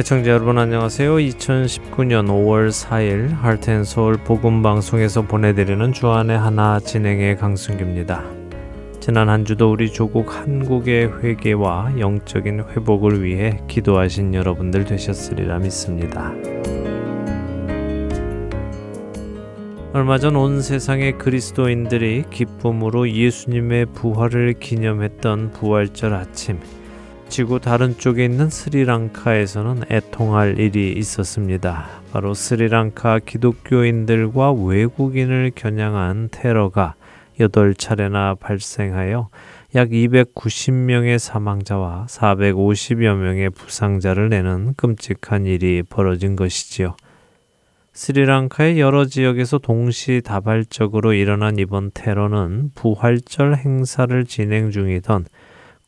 애청자 0.00 0.30
여러분 0.30 0.56
안녕하세요. 0.56 1.16
2019년 1.16 2.28
5월 2.28 2.70
4일 2.70 3.34
할텐서울 3.34 4.16
복음방송에서 4.24 5.20
보내드리는 5.20 5.92
주안의 5.92 6.38
하나 6.38 6.80
진행의 6.80 7.36
강승규입니다. 7.36 8.24
지난 9.00 9.28
한 9.28 9.44
주도 9.44 9.70
우리 9.70 9.92
조국 9.92 10.34
한국의 10.34 11.22
회개와 11.22 11.96
영적인 11.98 12.64
회복을 12.70 13.22
위해 13.22 13.60
기도하신 13.68 14.32
여러분들 14.32 14.86
되셨으리라 14.86 15.58
믿습니다. 15.58 16.32
얼마 19.92 20.16
전 20.16 20.34
온 20.34 20.62
세상의 20.62 21.18
그리스도인들이 21.18 22.24
기쁨으로 22.30 23.10
예수님의 23.10 23.84
부활을 23.92 24.54
기념했던 24.54 25.50
부활절 25.50 26.14
아침 26.14 26.58
지구 27.30 27.60
다른 27.60 27.96
쪽에 27.96 28.24
있는 28.24 28.50
스리랑카에서는 28.50 29.84
애통할 29.88 30.58
일이 30.58 30.92
있었습니다. 30.96 31.86
바로 32.12 32.34
스리랑카 32.34 33.20
기독교인들과 33.20 34.50
외국인을 34.52 35.52
겨냥한 35.54 36.30
테러가 36.32 36.94
8차례나 37.38 38.36
발생하여 38.40 39.28
약 39.76 39.88
290명의 39.90 41.20
사망자와 41.20 42.06
450여 42.08 43.14
명의 43.14 43.48
부상자를 43.48 44.28
내는 44.28 44.74
끔찍한 44.76 45.46
일이 45.46 45.84
벌어진 45.88 46.34
것이지요. 46.34 46.96
스리랑카의 47.92 48.80
여러 48.80 49.04
지역에서 49.04 49.58
동시다발적으로 49.58 51.12
일어난 51.12 51.58
이번 51.58 51.92
테러는 51.94 52.72
부활절 52.74 53.56
행사를 53.56 54.24
진행 54.24 54.72
중이던 54.72 55.26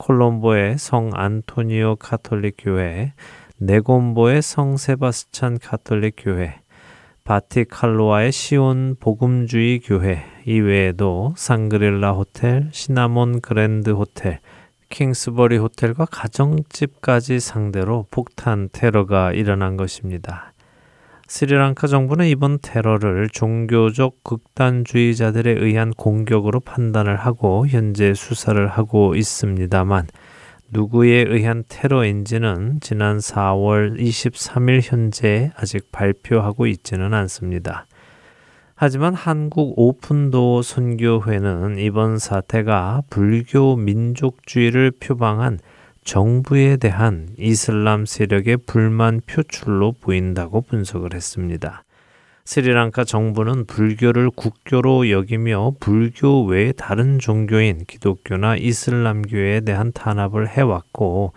콜롬보의 0.02 0.78
성 0.78 1.10
안토니오 1.14 1.94
카톨릭 1.94 2.56
교회, 2.58 3.12
네곰보의 3.58 4.42
성 4.42 4.76
세바스찬 4.76 5.58
카톨릭 5.62 6.16
교회, 6.18 6.60
바티칼로아의 7.22 8.32
시온 8.32 8.96
복음주의 8.98 9.78
교회 9.78 10.24
이외에도 10.44 11.34
샹그릴라 11.36 12.14
호텔, 12.14 12.68
시나몬 12.72 13.40
그랜드 13.40 13.90
호텔, 13.90 14.40
킹스버리 14.88 15.58
호텔과 15.58 16.06
가정집까지 16.06 17.38
상대로 17.38 18.06
폭탄 18.10 18.70
테러가 18.72 19.32
일어난 19.32 19.76
것입니다. 19.76 20.51
스리랑카 21.34 21.86
정부는 21.86 22.26
이번 22.26 22.58
테러를 22.60 23.30
종교적 23.30 24.22
극단주의자들에 24.22 25.52
의한 25.52 25.90
공격으로 25.90 26.60
판단을 26.60 27.16
하고 27.16 27.66
현재 27.66 28.12
수사를 28.12 28.68
하고 28.68 29.14
있습니다만 29.14 30.08
누구에 30.72 31.24
의한 31.26 31.64
테러인지는 31.66 32.80
지난 32.82 33.16
4월 33.16 33.98
23일 33.98 34.80
현재 34.82 35.50
아직 35.56 35.90
발표하고 35.90 36.66
있지는 36.66 37.14
않습니다. 37.14 37.86
하지만 38.74 39.14
한국 39.14 39.72
오픈도 39.78 40.60
선교회는 40.60 41.78
이번 41.78 42.18
사태가 42.18 43.04
불교 43.08 43.76
민족주의를 43.76 44.90
표방한 45.00 45.60
정부에 46.04 46.76
대한 46.76 47.28
이슬람 47.38 48.06
세력의 48.06 48.58
불만 48.66 49.20
표출로 49.26 49.92
보인다고 50.00 50.62
분석을 50.62 51.14
했습니다. 51.14 51.84
스리랑카 52.44 53.04
정부는 53.04 53.66
불교를 53.66 54.30
국교로 54.30 55.10
여기며 55.10 55.74
불교 55.78 56.44
외의 56.44 56.72
다른 56.76 57.20
종교인 57.20 57.84
기독교나 57.86 58.56
이슬람교에 58.56 59.60
대한 59.60 59.92
탄압을 59.92 60.48
해왔고 60.48 61.32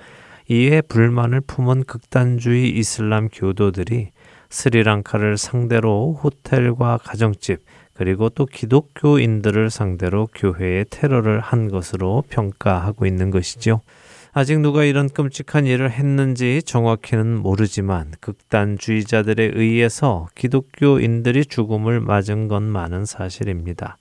이에 0.49 0.81
불만을 0.81 1.41
품은 1.41 1.83
극단주의 1.83 2.69
이슬람 2.69 3.29
교도들이 3.29 4.09
스리랑카를 4.49 5.37
상대로 5.37 6.19
호텔과 6.23 6.99
가정집 7.03 7.59
그리고 7.93 8.29
또 8.29 8.45
기독교인들을 8.45 9.69
상대로 9.69 10.27
교회에 10.33 10.85
테러를 10.89 11.39
한 11.39 11.69
것으로 11.69 12.23
평가하고 12.29 13.05
있는 13.05 13.31
것이죠. 13.31 13.81
아직 14.37 14.59
누가 14.59 14.83
이런 14.83 15.07
끔찍한 15.07 15.65
일을 15.65 15.91
했는지 15.91 16.61
정확히는 16.61 17.41
모르지만 17.41 18.11
극단주의자들에 18.19 19.51
의해서 19.53 20.27
기독교인들이 20.35 21.45
죽음을 21.45 22.01
맞은 22.01 22.49
것만은 22.49 23.05
사실입니다. 23.05 23.97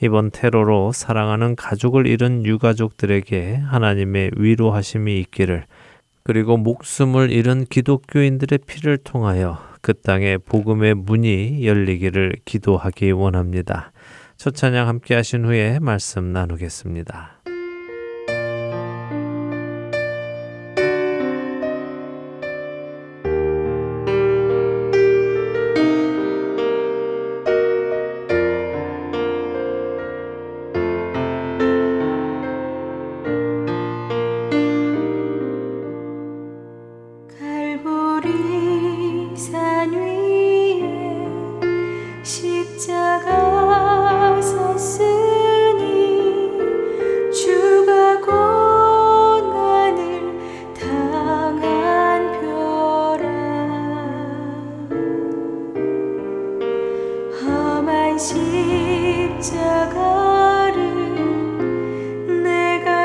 이번 0.00 0.30
테러로 0.30 0.92
사랑하는 0.92 1.56
가족을 1.56 2.06
잃은 2.06 2.46
유가족들에게 2.46 3.56
하나님의 3.56 4.30
위로하심이 4.36 5.18
있기를 5.18 5.64
그리고 6.22 6.56
목숨을 6.56 7.32
잃은 7.32 7.64
기독교인들의 7.64 8.60
피를 8.68 8.96
통하여 8.98 9.58
그 9.80 9.92
땅에 9.92 10.38
복음의 10.38 10.94
문이 10.94 11.66
열리기를 11.66 12.36
기도하기 12.44 13.10
원합니다. 13.10 13.90
첫 14.36 14.54
찬양 14.54 14.86
함께 14.86 15.16
하신 15.16 15.46
후에 15.46 15.80
말씀 15.80 16.32
나누겠습니다. 16.32 17.53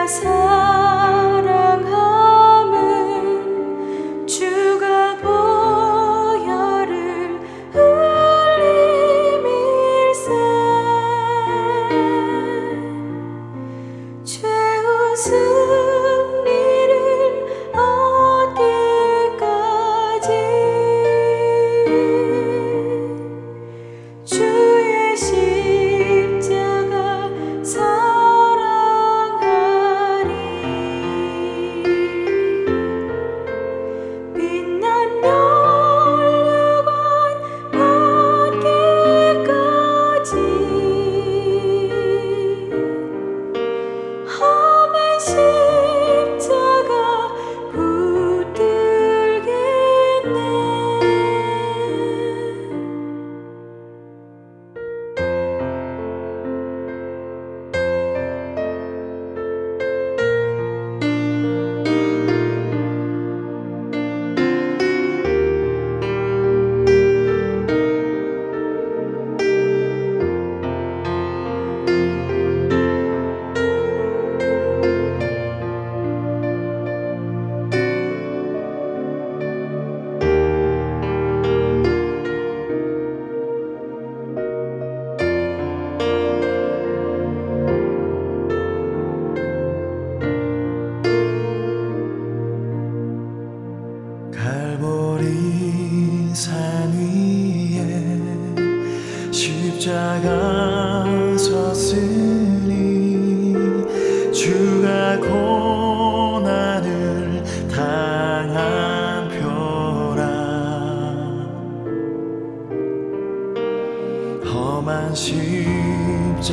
사 0.10 0.59
험한 114.90 115.14
십자가를 115.14 116.50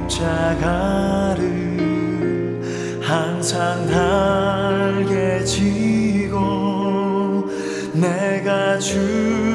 십자가를 0.07 1.43
항상 3.03 3.85
달게 3.89 5.45
지고 5.45 6.37
내가 7.93 8.79
죽 8.79 9.46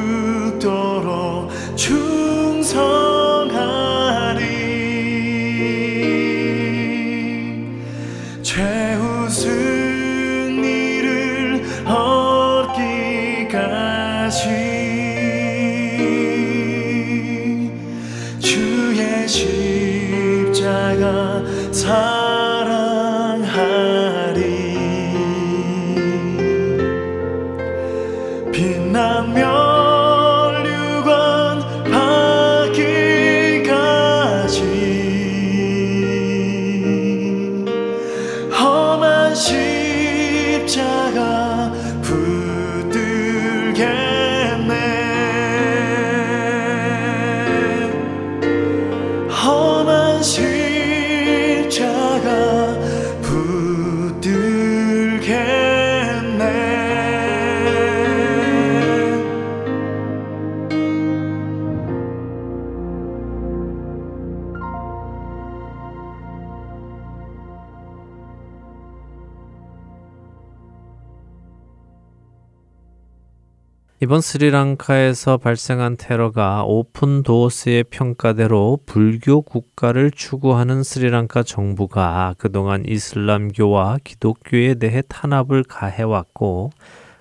이번 74.11 74.19
스리랑카에서 74.19 75.37
발생한 75.37 75.95
테러가 75.95 76.65
오픈 76.65 77.23
도어스의 77.23 77.85
평가대로 77.85 78.79
불교 78.85 79.41
국가를 79.41 80.11
추구하는 80.11 80.83
스리랑카 80.83 81.43
정부가 81.43 82.35
그동안 82.37 82.83
이슬람교와 82.85 83.99
기독교에 84.03 84.73
대해 84.73 85.01
탄압을 85.07 85.63
가해왔고 85.63 86.71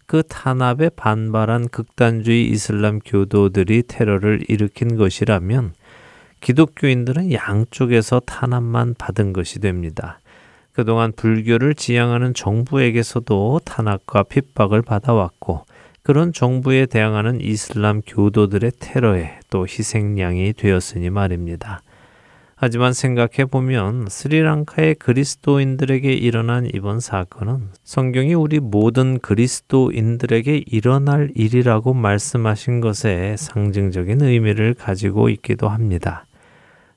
그 0.07 0.25
탄압에 0.25 0.89
반발한 0.89 1.69
극단주의 1.69 2.49
이슬람 2.49 2.99
교도들이 2.99 3.85
테러를 3.87 4.41
일으킨 4.49 4.97
것이라면 4.97 5.75
기독교인들은 6.41 7.33
양쪽에서 7.33 8.19
탄압만 8.19 8.97
받은 8.99 9.33
것이 9.33 9.61
됩니다. 9.61 10.19
그동안 10.73 11.13
불교를 11.13 11.77
지향하는 11.77 12.35
정부에게서도 12.35 13.61
탄압과 13.65 14.25
핍박을 14.25 14.83
받아왔고 14.83 15.70
그런 16.03 16.33
정부에 16.33 16.87
대항하는 16.87 17.41
이슬람 17.41 18.01
교도들의 18.07 18.73
테러에 18.81 19.39
또 19.51 19.67
희생양이 19.67 20.55
되었으니 20.55 21.11
말입니다. 21.11 21.83
하지만 22.63 22.93
생각해 22.93 23.47
보면 23.51 24.07
스리랑카의 24.11 24.97
그리스도인들에게 24.97 26.13
일어난 26.13 26.69
이번 26.75 27.01
사건은 27.01 27.69
성경이 27.85 28.35
우리 28.35 28.61
모든 28.61 29.19
그리스도인들에게 29.19 30.65
일어날 30.67 31.31
일이라고 31.35 31.95
말씀하신 31.95 32.81
것에 32.83 33.37
상징적인 33.39 34.23
의미를 34.23 34.75
가지고 34.75 35.31
있기도 35.31 35.71
합니다. 35.71 36.27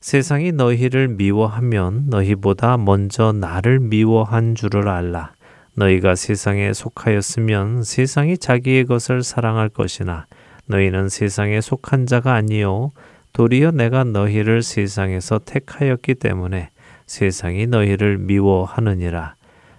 세상이 0.02 0.52
너희를 0.52 1.08
미워하면 1.08 2.08
너희보다 2.10 2.76
먼저 2.76 3.32
나를 3.32 3.80
미워한 3.80 4.56
줄을 4.56 4.90
알라. 4.90 5.32
너희가 5.76 6.16
세상에 6.16 6.74
속하였으면 6.74 7.84
세상이 7.84 8.38
자기의 8.38 8.86
것을 8.86 9.24
사랑할 9.24 9.70
것이나 9.70 10.28
너희는 10.66 11.10
세상에 11.10 11.62
속한 11.62 12.06
자가 12.06 12.34
아니요 12.34 12.92
도리어 13.34 13.72
내가 13.72 14.04
너희를 14.04 14.62
세상에서 14.62 15.40
택하였기 15.40 16.16
때문에 16.16 16.70
세상이 17.08 17.68
너희를 17.68 18.18
미워하느니라. 18.20 19.36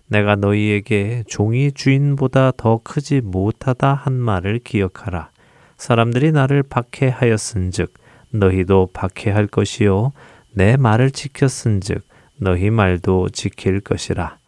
내가 0.09 0.37
너희에게 0.37 1.25
종이 1.27 1.73
주인보다 1.73 2.53
더 2.57 2.81
크지 2.83 3.21
못하다 3.23 3.95
한 3.95 4.13
말을 4.13 4.59
기억하라. 4.59 5.31
사람들이 5.77 6.33
나를 6.33 6.63
박해하였은즉 6.63 7.95
너희도 8.31 8.91
박해할 8.93 9.47
것이요 9.47 10.13
내 10.53 10.77
말을 10.77 11.11
지켰은즉 11.11 12.03
너희 12.39 12.71
말도 12.71 13.29
지킬 13.31 13.81
것이라. 13.81 14.39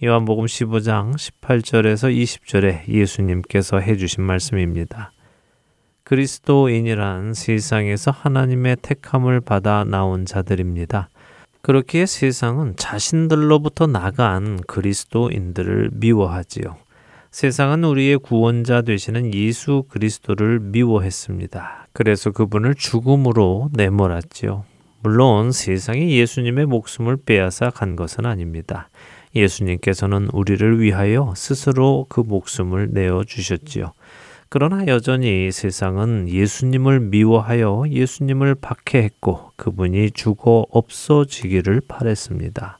요한복음 0.00 0.44
15장 0.44 1.14
18절에서 1.16 2.14
20절에 2.14 2.86
예수님께서 2.88 3.80
해주신 3.80 4.22
말씀입니다. 4.22 5.10
그리스도인이란 6.04 7.34
세상에서 7.34 8.12
하나님의 8.12 8.76
택함을 8.80 9.40
받아 9.40 9.82
나온 9.82 10.24
자들입니다. 10.24 11.08
그렇기에 11.62 12.06
세상은 12.06 12.74
자신들로부터 12.76 13.88
나간 13.88 14.60
그리스도인들을 14.68 15.90
미워하지요. 15.94 16.76
세상은 17.32 17.82
우리의 17.82 18.18
구원자 18.18 18.82
되시는 18.82 19.34
예수 19.34 19.82
그리스도를 19.88 20.60
미워했습니다. 20.60 21.88
그래서 21.92 22.30
그분을 22.30 22.76
죽음으로 22.76 23.70
내몰았지요. 23.72 24.64
물론 25.00 25.50
세상이 25.50 26.16
예수님의 26.16 26.66
목숨을 26.66 27.16
빼앗아 27.24 27.70
간 27.70 27.96
것은 27.96 28.26
아닙니다. 28.26 28.90
예수님께서는 29.34 30.28
우리를 30.32 30.80
위하여 30.80 31.32
스스로 31.36 32.06
그 32.08 32.20
목숨을 32.20 32.90
내어 32.92 33.24
주셨지요. 33.24 33.92
그러나 34.50 34.86
여전히 34.86 35.52
세상은 35.52 36.26
예수님을 36.28 37.00
미워하여 37.00 37.84
예수님을 37.90 38.54
박해했고 38.54 39.52
그분이 39.56 40.12
죽어 40.12 40.64
없어지기를 40.70 41.82
바랬습니다. 41.86 42.78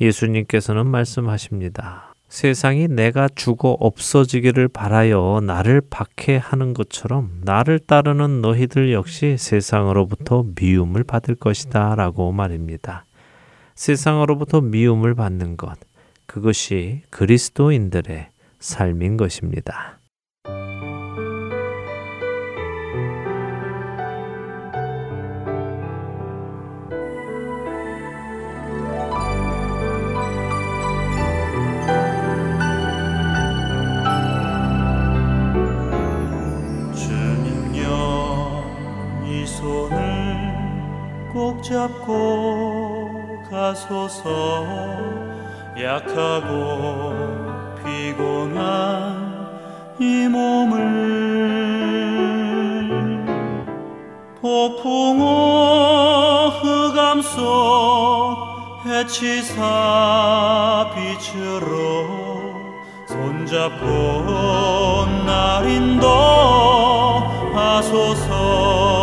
예수님께서는 0.00 0.86
말씀하십니다. 0.86 2.14
세상이 2.28 2.88
내가 2.88 3.28
죽어 3.32 3.76
없어지기를 3.78 4.68
바라여 4.68 5.40
나를 5.44 5.82
박해하는 5.88 6.74
것처럼 6.74 7.30
나를 7.44 7.78
따르는 7.78 8.40
너희들 8.40 8.92
역시 8.92 9.36
세상으로부터 9.38 10.44
미움을 10.56 11.04
받을 11.04 11.34
것이다 11.36 11.94
라고 11.94 12.32
말입니다. 12.32 13.04
세상으로부터 13.74 14.60
미움을 14.60 15.14
받는 15.14 15.56
것, 15.56 15.78
그것이 16.26 17.02
그리스도인들의 17.10 18.28
삶인 18.60 19.16
것입니다. 19.16 20.00
잡고 41.64 42.93
가소서 43.54 44.66
약하고 45.80 47.14
피곤한 47.84 49.94
이 50.00 50.26
몸을 50.26 50.74
폭풍우 54.40 55.22
흑암 56.60 57.22
속 57.22 57.38
해치사 58.86 60.90
빛으로 60.96 62.08
손잡고 63.06 63.86
날인도 65.26 66.08
하소서 67.54 68.93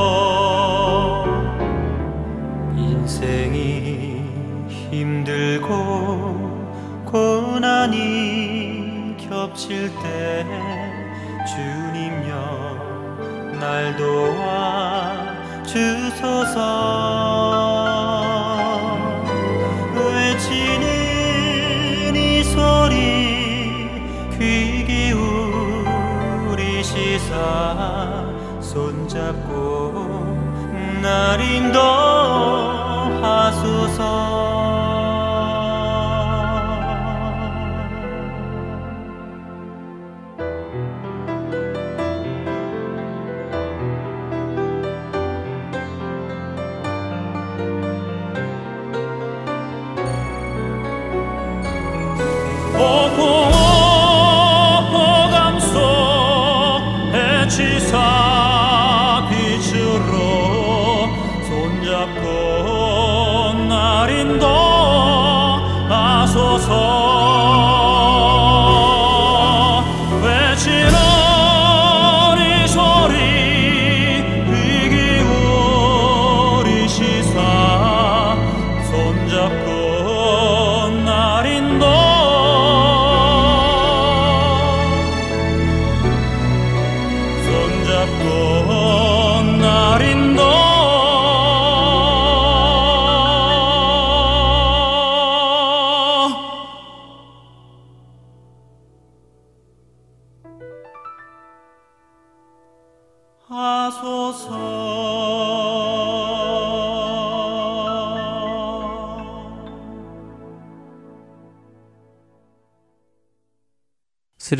고난이 7.05 7.98
겹칠 9.17 9.91
때 10.01 10.46
주님여 11.46 12.31
날 13.60 13.98
도와 13.98 15.12
주소서. 15.65 16.60
외치는 19.96 20.86
이 22.15 22.43
소리 22.43 22.96
귀 24.38 24.86
기울이시사? 26.48 27.31
손잡고 28.62 29.91
날 31.01 31.41
인도하소서 31.41 31.91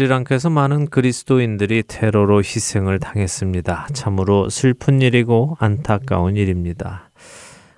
스리랑카에서 0.02 0.50
많은 0.50 0.88
그리스도인들이 0.88 1.84
테러로 1.88 2.40
희생을 2.40 2.98
당했습니다. 2.98 3.90
참으로 3.94 4.50
슬픈 4.50 5.00
일이고 5.00 5.58
안타까운 5.60 6.38
일입니다. 6.38 7.12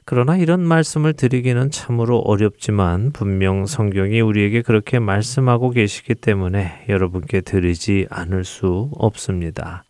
그러나 0.05 0.37
이런 0.37 0.61
말씀을 0.61 1.13
드리기는 1.13 1.69
참으로 1.69 2.19
어렵지만 2.19 3.11
분명 3.11 3.65
성경이 3.65 4.21
우리에게 4.21 4.61
그렇게 4.61 4.99
말씀하고 4.99 5.71
계시기 5.71 6.15
때문에 6.15 6.85
여러분께 6.87 7.41
드리지 7.41 8.07
않을 8.09 8.45
수 8.45 8.89
없습니다. 8.93 9.83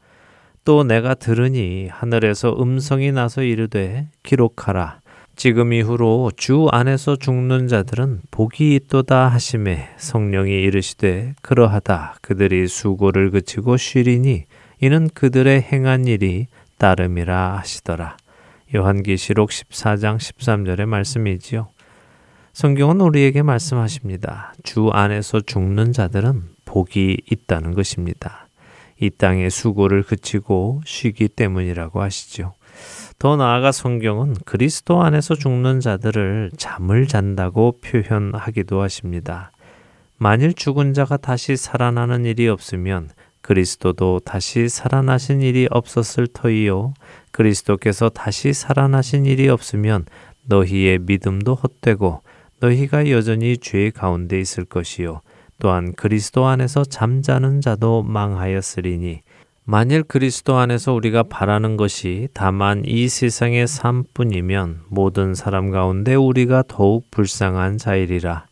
또 0.66 0.84
내가 0.84 1.14
들으니 1.14 1.88
하늘에서 1.88 2.60
음성이 2.60 3.12
나서 3.12 3.44
이르되 3.44 4.08
기록하라. 4.24 5.02
지금 5.36 5.74
이후로 5.74 6.32
주 6.38 6.68
안에서 6.72 7.16
죽는 7.16 7.68
자들은 7.68 8.22
복이 8.30 8.76
있도다 8.76 9.28
하심에 9.30 9.90
성령이 9.98 10.52
이르시되 10.52 11.34
그러하다 11.42 12.18
그들이 12.22 12.68
수고를 12.68 13.32
그치고 13.32 13.78
쉬리니 13.78 14.46
이는 14.80 15.10
그들의 15.14 15.62
행한 15.62 16.06
일이 16.06 16.48
따름이라 16.78 17.58
하시더라. 17.58 18.18
요한계시록 18.76 19.50
14장 19.50 20.18
13절의 20.18 20.86
말씀이지요. 20.86 21.70
성경은 22.54 23.02
우리에게 23.02 23.42
말씀하십니다. 23.42 24.54
주 24.64 24.90
안에서 24.90 25.42
죽는 25.42 25.94
자들은 25.94 26.44
복이 26.66 27.22
있다는 27.30 27.74
것입니다. 27.74 28.48
이 29.00 29.10
땅의 29.10 29.50
수고를 29.50 30.04
그치고 30.04 30.82
쉬기 30.86 31.28
때문이라고 31.30 32.02
하시죠. 32.02 32.54
더 33.20 33.36
나아가 33.36 33.72
성경은 33.72 34.36
그리스도 34.46 35.02
안에서 35.02 35.36
죽는 35.36 35.80
자들을 35.80 36.52
잠을 36.58 37.08
잔다고 37.08 37.80
표현하기도 37.82 38.82
하십니다. 38.82 39.52
만일 40.18 40.54
죽은 40.54 40.94
자가 40.94 41.18
다시 41.18 41.56
살아나는 41.56 42.26
일이 42.26 42.48
없으면 42.48 43.10
그리스도도 43.42 44.22
다시 44.24 44.70
살아나신 44.70 45.42
일이 45.42 45.68
없었을 45.70 46.28
터이요. 46.28 46.94
그리스도께서 47.32 48.10
다시 48.10 48.54
살아나신 48.54 49.26
일이 49.26 49.50
없으면 49.50 50.06
너희의 50.46 51.00
믿음도 51.00 51.56
헛되고 51.56 52.22
너희가 52.62 53.10
여전히 53.10 53.58
죄 53.58 53.90
가운데 53.90 54.40
있을 54.40 54.64
것이요 54.64 55.22
또한 55.60 55.94
그리스도 55.94 56.46
안에서 56.46 56.84
잠자는 56.84 57.62
자도 57.62 58.04
망하였으리니 58.04 59.22
만일 59.66 60.04
그리스도 60.04 60.58
안에서 60.58 60.92
우리가 60.94 61.24
바라는 61.24 61.78
것이 61.78 62.28
다만 62.34 62.84
이 62.86 63.08
세상의 63.08 63.66
삶뿐이면 63.68 64.82
모든 64.90 65.34
사람 65.34 65.72
가운데 65.72 66.16
우리가 66.16 66.66
더욱 66.68 67.10
불쌍한 67.12 67.78
자이리라. 67.78 68.46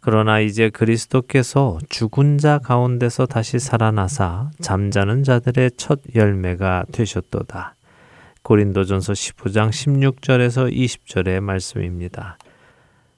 그러나 0.00 0.40
이제 0.40 0.68
그리스도께서 0.68 1.78
죽은 1.88 2.38
자 2.38 2.58
가운데서 2.58 3.26
다시 3.26 3.60
살아나사 3.60 4.50
잠자는 4.60 5.22
자들의 5.22 5.72
첫 5.76 6.00
열매가 6.12 6.86
되셨도다. 6.90 7.76
고린도전서 8.42 9.12
15장 9.12 9.70
16절에서 9.70 10.72
20절의 10.72 11.40
말씀입니다. 11.40 12.36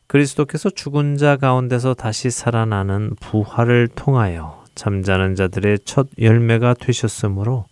그리스도께서 0.09 0.69
죽은 0.69 1.17
자 1.17 1.37
가운데서 1.37 1.95
다시 1.95 2.31
살아나는 2.31 3.15
부활을 3.21 3.89
통하여 3.89 4.60
잠자는 4.81 5.35
자들의 5.35 5.81
첫 5.85 6.09
열매가 6.19 6.73
되셨으므로 6.73 7.67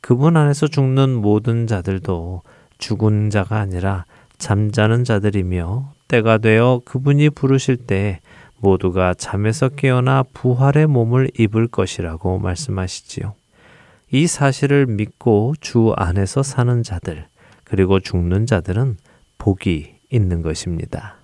그분 0.00 0.38
안에서 0.38 0.66
죽는 0.66 1.10
모든 1.10 1.66
자들도 1.66 2.40
죽은 2.78 3.28
자가 3.28 3.58
아니라 3.58 4.06
잠자는 4.38 5.04
자들이며 5.04 5.92
때가 6.08 6.38
되어 6.38 6.80
그분이 6.86 7.28
부르실 7.30 7.76
때 7.76 8.20
모두가 8.56 9.12
잠에서 9.12 9.68
깨어나 9.68 10.24
부활의 10.32 10.86
몸을 10.86 11.30
입을 11.38 11.68
것이라고 11.68 12.38
말씀하시지요. 12.38 13.34
이 14.10 14.26
사실을 14.26 14.86
믿고 14.86 15.52
주 15.60 15.92
안에서 15.98 16.42
사는 16.42 16.82
자들, 16.82 17.26
그리고 17.64 18.00
죽는 18.00 18.46
자들은 18.46 18.96
복이 19.36 19.96
있는 20.08 20.40
것입니다. 20.40 21.16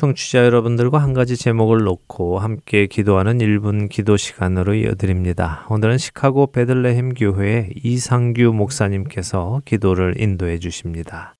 청취자 0.00 0.46
여러분들과 0.46 0.96
한 0.96 1.12
가지 1.12 1.36
제목을 1.36 1.84
놓고 1.84 2.38
함께 2.38 2.86
기도하는 2.86 3.36
1분 3.36 3.90
기도 3.90 4.16
시간으로 4.16 4.72
이어드립니다. 4.72 5.66
오늘은 5.68 5.98
시카고 5.98 6.52
베들레헴 6.52 7.12
교회 7.12 7.68
이상규 7.84 8.54
목사님께서 8.54 9.60
기도를 9.66 10.14
인도해 10.18 10.56
주십니다. 10.56 11.34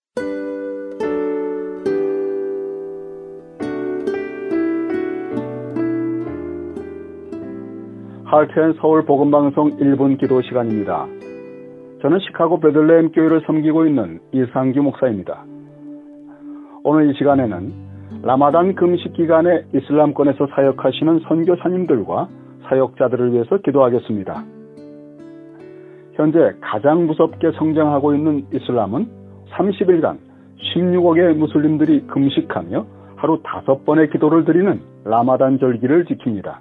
할텐 8.27 8.75
서울 8.79 9.07
복음방송 9.07 9.79
1분 9.79 10.21
기도 10.21 10.43
시간입니다. 10.43 11.07
저는 12.03 12.19
시카고 12.27 12.61
베들레헴 12.61 13.13
교회를 13.13 13.43
섬기고 13.47 13.87
있는 13.87 14.21
이상규 14.33 14.83
목사입니다. 14.83 15.47
오늘 16.85 17.11
이 17.11 17.15
시간에는 17.17 17.90
라마단 18.23 18.75
금식 18.75 19.15
기간에 19.15 19.65
이슬람권에서 19.75 20.49
사역하시는 20.55 21.21
선교사님들과 21.21 22.29
사역자들을 22.69 23.33
위해서 23.33 23.57
기도하겠습니다. 23.57 24.45
현재 26.15 26.53
가장 26.61 27.07
무섭게 27.07 27.53
성장하고 27.53 28.15
있는 28.15 28.45
이슬람은 28.53 29.07
30일간 29.53 30.19
16억의 30.75 31.35
무슬림들이 31.35 32.07
금식하며 32.09 32.85
하루 33.17 33.41
다섯 33.43 33.87
번의 33.87 34.11
기도를 34.11 34.45
드리는 34.45 34.81
라마단 35.05 35.59
절기를 35.59 36.05
지킵니다. 36.05 36.59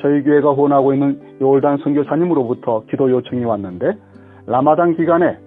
저희 0.00 0.22
교회가 0.24 0.52
후원하고 0.52 0.92
있는 0.92 1.20
요단 1.40 1.78
선교사님으로부터 1.78 2.84
기도 2.90 3.10
요청이 3.10 3.44
왔는데 3.44 3.92
라마단 4.46 4.96
기간에 4.96 5.38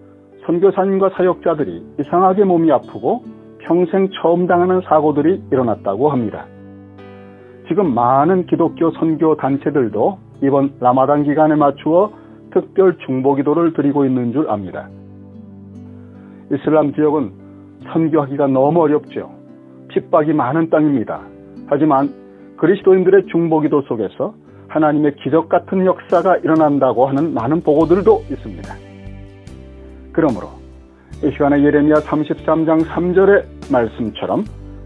선교사님과 0.46 1.10
사역자들이 1.18 1.96
이상하게 2.00 2.46
몸이 2.46 2.72
아프고 2.72 3.24
평생 3.64 4.10
처음 4.22 4.48
당하는 4.48 4.82
사고들이 4.82 5.44
일어났다고 5.52 6.10
합니다. 6.10 6.46
지금 7.68 7.94
많은 7.94 8.46
기독교 8.46 8.92
선교 8.92 9.36
단체들도 9.38 10.18
이번 10.44 10.74
라마단 10.80 11.24
기간에 11.24 11.56
맞추어 11.56 12.12
특별 12.52 12.98
중보 13.06 13.36
기도를 13.36 13.74
드리고 13.74 14.06
있는 14.06 14.34
줄 14.34 14.50
압니다. 14.50 14.90
이슬람 16.52 16.94
지역은 16.94 17.32
선교하기가 17.92 18.48
너무 18.48 18.82
어렵죠. 18.82 19.32
핍박이 19.90 20.34
많은 20.34 20.70
땅입니다. 20.70 21.22
하지만 21.68 22.10
그리스도인들의 22.58 23.28
중보 23.28 23.62
기도 23.62 23.82
속에서 23.84 24.34
하나님의 24.68 25.16
기적 25.24 25.50
같은 25.50 25.86
역사가 25.86 26.38
일어난다고 26.38 27.08
하는 27.08 27.34
많은 27.34 27.62
보고들도 27.62 28.24
있습니다. 28.30 28.74
그러므로 30.12 30.63
이 31.24 31.32
시간에 31.32 31.64
예레미야 31.64 31.96
33장 31.96 32.84
3절의 32.84 33.72
말씀처럼 33.72 34.44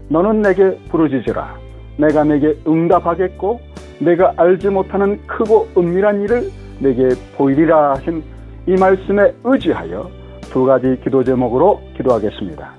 너는 0.08 0.42
내게 0.42 0.78
부르짖으라 0.88 1.56
내가 1.96 2.22
내게 2.22 2.56
응답하겠고 2.64 3.60
내가 3.98 4.34
알지 4.36 4.68
못하는 4.68 5.18
크고 5.26 5.66
은밀한 5.76 6.22
일을 6.22 6.48
내게 6.78 7.08
보이리라 7.36 7.90
하신 7.94 8.22
이 8.68 8.76
말씀에 8.76 9.34
의지하여 9.42 10.08
두 10.42 10.64
가지 10.64 11.00
기도 11.02 11.24
제목으로 11.24 11.80
기도하겠습니다. 11.96 12.72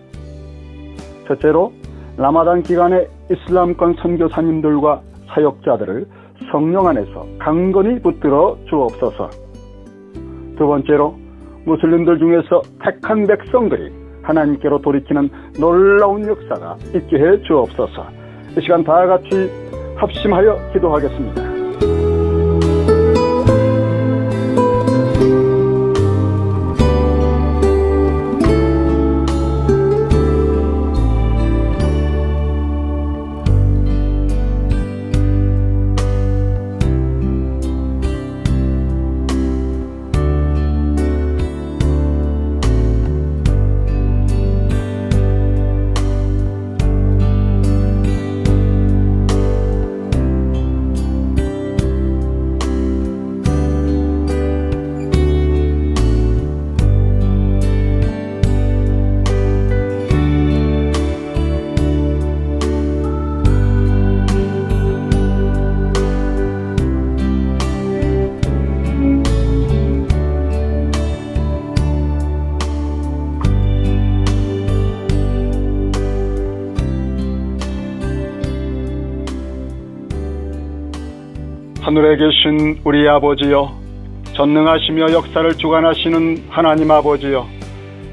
첫째로 1.27 1.73
라마단 2.15 2.63
기간에 2.63 3.07
이슬람권 3.29 3.95
선교사님들과 4.01 5.01
사역자들을 5.27 6.07
성령 6.49 6.87
안에서 6.87 7.27
강건히 7.39 8.01
붙들어 8.01 8.57
주옵소서. 8.69 9.29
두 10.57 10.65
번째로 10.65 11.17
무슬림들 11.69 12.17
중에서 12.17 12.61
택한 12.83 13.27
백성들이 13.27 13.91
하나님께로 14.23 14.81
돌이키는 14.81 15.29
놀라운 15.59 16.27
역사가 16.27 16.77
있게 16.95 17.17
해 17.17 17.41
주옵소서. 17.43 18.07
이 18.57 18.61
시간 18.61 18.83
다 18.83 19.05
같이 19.05 19.49
합심하여 19.95 20.71
기도하겠습니다. 20.73 21.58
하늘에 82.09 82.17
계신 82.17 82.79
우리 82.83 83.07
아버지여 83.07 83.71
전능하시며 84.33 85.11
역사를 85.11 85.53
주관하시는 85.53 86.45
하나님 86.49 86.89
아버지여 86.89 87.45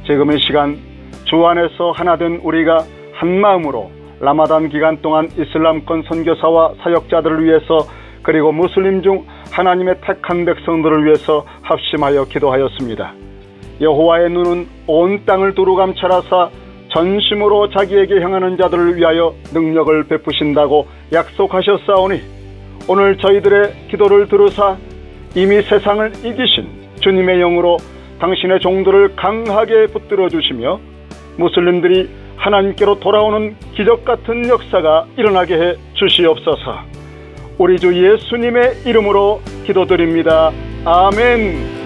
지금 0.07 0.33
이 0.33 0.39
시간 0.41 0.77
주 1.25 1.47
안에서 1.47 1.93
하나된 1.93 2.41
우리가 2.43 2.85
한 3.15 3.41
마음으로 3.41 3.91
라마단 4.21 4.69
기간 4.69 5.01
동안 5.01 5.31
이슬람권 5.39 6.03
선교사와 6.09 6.75
사역자들을 6.83 7.45
위해서 7.45 7.79
그리고 8.23 8.53
무슬림 8.53 9.03
중 9.03 9.25
하나님의 9.51 9.97
택한 10.05 10.45
백성들을 10.45 11.07
위해서 11.07 11.47
합심하여 11.63 12.27
기도하였습니다. 12.27 13.15
여호와의 13.81 14.31
눈은 14.31 14.67
온 14.89 15.25
땅을 15.25 15.55
두루 15.55 15.75
감찰하사 15.75 16.51
전심으로 16.93 17.71
자기에게 17.71 18.21
향하는 18.21 18.59
자들을 18.59 18.97
위하여 18.97 19.33
능력을 19.55 20.05
베푸신다고 20.05 20.87
약속하셨사오니 21.13 22.36
오늘 22.89 23.19
저희들의 23.19 23.89
기도를 23.91 24.29
들으사 24.29 24.77
이미 25.35 25.61
세상을 25.63 26.13
이기신 26.25 27.01
주님의 27.01 27.41
영으로 27.41 27.79
당신의 28.21 28.61
종들을 28.61 29.17
강하게 29.17 29.87
붙들어 29.89 30.29
주시며 30.29 30.79
무슬림들이 31.37 32.09
하나님께로 32.37 33.01
돌아오는 33.01 33.57
기적 33.75 34.05
같은 34.05 34.49
역사가 34.49 35.07
일어나게 35.19 35.55
해 35.55 35.75
주시옵소서. 35.95 36.79
우리 37.59 37.79
주 37.79 37.93
예수님의 37.93 38.83
이름으로 38.87 39.41
기도드립니다. 39.65 40.53
아멘. 40.85 41.86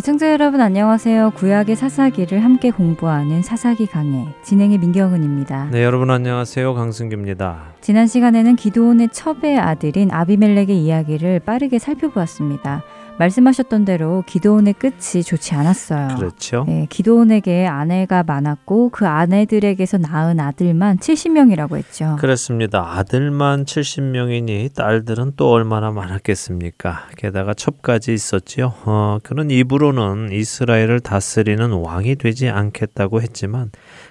애청자 0.00 0.32
여러분 0.32 0.62
안녕하세요. 0.62 1.32
구약의 1.32 1.76
사사기를 1.76 2.42
함께 2.42 2.70
공부하는 2.70 3.42
사사기 3.42 3.84
강해 3.84 4.28
진행의 4.42 4.78
민경은입니다. 4.78 5.68
네, 5.72 5.84
여러분 5.84 6.10
안녕하세요. 6.10 6.72
강승규입니다. 6.72 7.74
지난 7.82 8.06
시간에는 8.06 8.56
기도온의 8.56 9.10
첩의 9.12 9.58
아들인 9.58 10.10
아비멜렉의 10.10 10.70
이야기를 10.70 11.40
빠르게 11.40 11.78
살펴보았습니다. 11.78 12.82
말씀하셨던 13.20 13.84
대로 13.84 14.24
기도원의 14.26 14.74
끝이 14.74 15.22
좋지 15.22 15.54
않았어요. 15.54 16.16
그렇죠. 16.16 16.64
네, 16.66 16.86
기도원에게 16.88 17.66
아내가 17.66 18.22
많았고 18.22 18.88
그 18.90 19.06
아내들에게서 19.06 19.98
낳은 19.98 20.40
아들만 20.40 20.98
70명이라고 20.98 21.76
했죠. 21.76 22.16
그렇습니다. 22.18 22.96
아들만 22.96 23.66
70명이니 23.66 24.74
딸들은 24.74 25.34
또 25.36 25.50
얼마나 25.50 25.90
많았겠습니까? 25.90 27.08
게다가 27.18 27.52
첩까지 27.52 28.14
있었지요. 28.14 28.72
어, 28.86 29.18
그는 29.22 29.50
입으로는 29.50 30.32
이스라엘을 30.32 31.00
다스리는 31.00 31.70
왕이 31.70 32.16
되지 32.16 32.48
않겠다고 32.48 33.20
했지만 33.20 33.70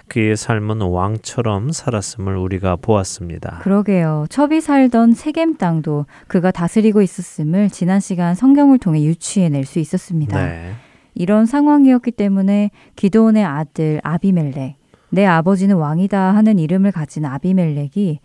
그의 0.10 0.36
삶은 0.36 0.82
왕처럼 0.82 1.72
살았음을 1.72 2.36
우리가 2.36 2.76
보았습니다. 2.76 3.60
그러게요. 3.62 4.26
첩이 4.30 4.60
살던 4.60 5.14
세겜 5.14 5.56
땅도 5.56 6.06
그가 6.28 6.52
다스리고 6.52 7.02
있었음을 7.02 7.70
지난 7.70 8.00
시간 8.00 8.36
성경을 8.36 8.80
통해 8.80 9.04
유추해낼 9.04 9.66
수 9.66 9.80
있었습니다. 9.80 10.46
네. 10.46 10.74
이런 11.14 11.46
상황이었기 11.46 12.12
때문에 12.12 12.72
기도원의 12.96 13.46
아들 13.46 14.02
아비멜렉, 14.04 14.76
내 15.12 15.26
아버지는 15.26 15.76
왕이다 15.76 16.36
하는 16.36 16.60
이름을 16.60 16.92
가진 16.92 17.26
아비멜렉이 17.26 18.20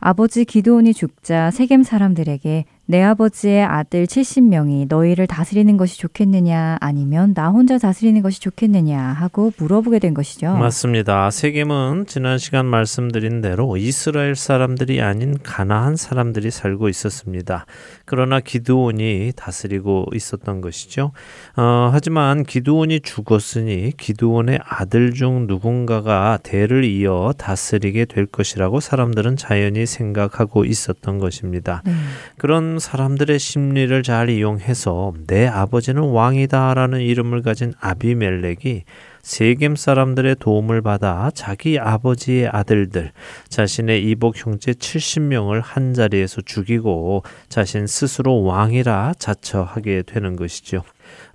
아버지 0.00 0.44
기도원이 0.44 0.94
죽자 0.94 1.50
세겜 1.50 1.82
사람들에게 1.82 2.64
내 2.90 3.02
아버지의 3.02 3.64
아들 3.64 4.06
70명이 4.06 4.86
너희를 4.88 5.26
다스리는 5.26 5.76
것이 5.76 5.98
좋겠느냐 5.98 6.78
아니면 6.80 7.34
나 7.34 7.50
혼자 7.50 7.76
다스리는 7.76 8.22
것이 8.22 8.40
좋겠느냐 8.40 8.98
하고 8.98 9.52
물어보게 9.58 9.98
된 9.98 10.14
것이죠. 10.14 10.54
맞습니다. 10.54 11.30
세겜은 11.30 12.06
지난 12.06 12.38
시간 12.38 12.64
말씀드린 12.64 13.42
대로 13.42 13.76
이스라엘 13.76 14.34
사람들이 14.34 15.02
아닌 15.02 15.36
가나안 15.42 15.96
사람들이 15.96 16.50
살고 16.50 16.88
있었습니다. 16.88 17.66
그러나 18.06 18.40
기드온이 18.40 19.32
다스리고 19.36 20.06
있었던 20.14 20.62
것이죠. 20.62 21.12
어, 21.58 21.90
하지만 21.92 22.42
기드온이 22.42 23.00
죽었으니 23.00 23.92
기드온의 23.98 24.60
아들 24.64 25.12
중 25.12 25.46
누군가가 25.46 26.38
대를 26.42 26.84
이어 26.84 27.34
다스리게 27.36 28.06
될 28.06 28.24
것이라고 28.24 28.80
사람들은 28.80 29.36
자연히 29.36 29.84
생각하고 29.84 30.64
있었던 30.64 31.18
것입니다. 31.18 31.82
네. 31.84 31.92
그런 32.38 32.77
사람들의 32.78 33.38
심리를 33.38 34.02
잘 34.02 34.30
이용해서 34.30 35.12
내 35.26 35.46
아버지는 35.46 36.02
왕이다라는 36.02 37.00
이름을 37.00 37.42
가진 37.42 37.72
아비멜렉이 37.80 38.84
세겜 39.22 39.76
사람들의 39.76 40.36
도움을 40.40 40.80
받아 40.80 41.30
자기 41.34 41.78
아버지의 41.78 42.48
아들들, 42.48 43.12
자신의 43.48 44.02
이복 44.04 44.36
형제 44.38 44.72
70명을 44.72 45.60
한 45.62 45.92
자리에서 45.92 46.40
죽이고 46.40 47.22
자신 47.48 47.86
스스로 47.86 48.42
왕이라 48.44 49.14
자처하게 49.18 50.04
되는 50.06 50.36
것이죠. 50.36 50.82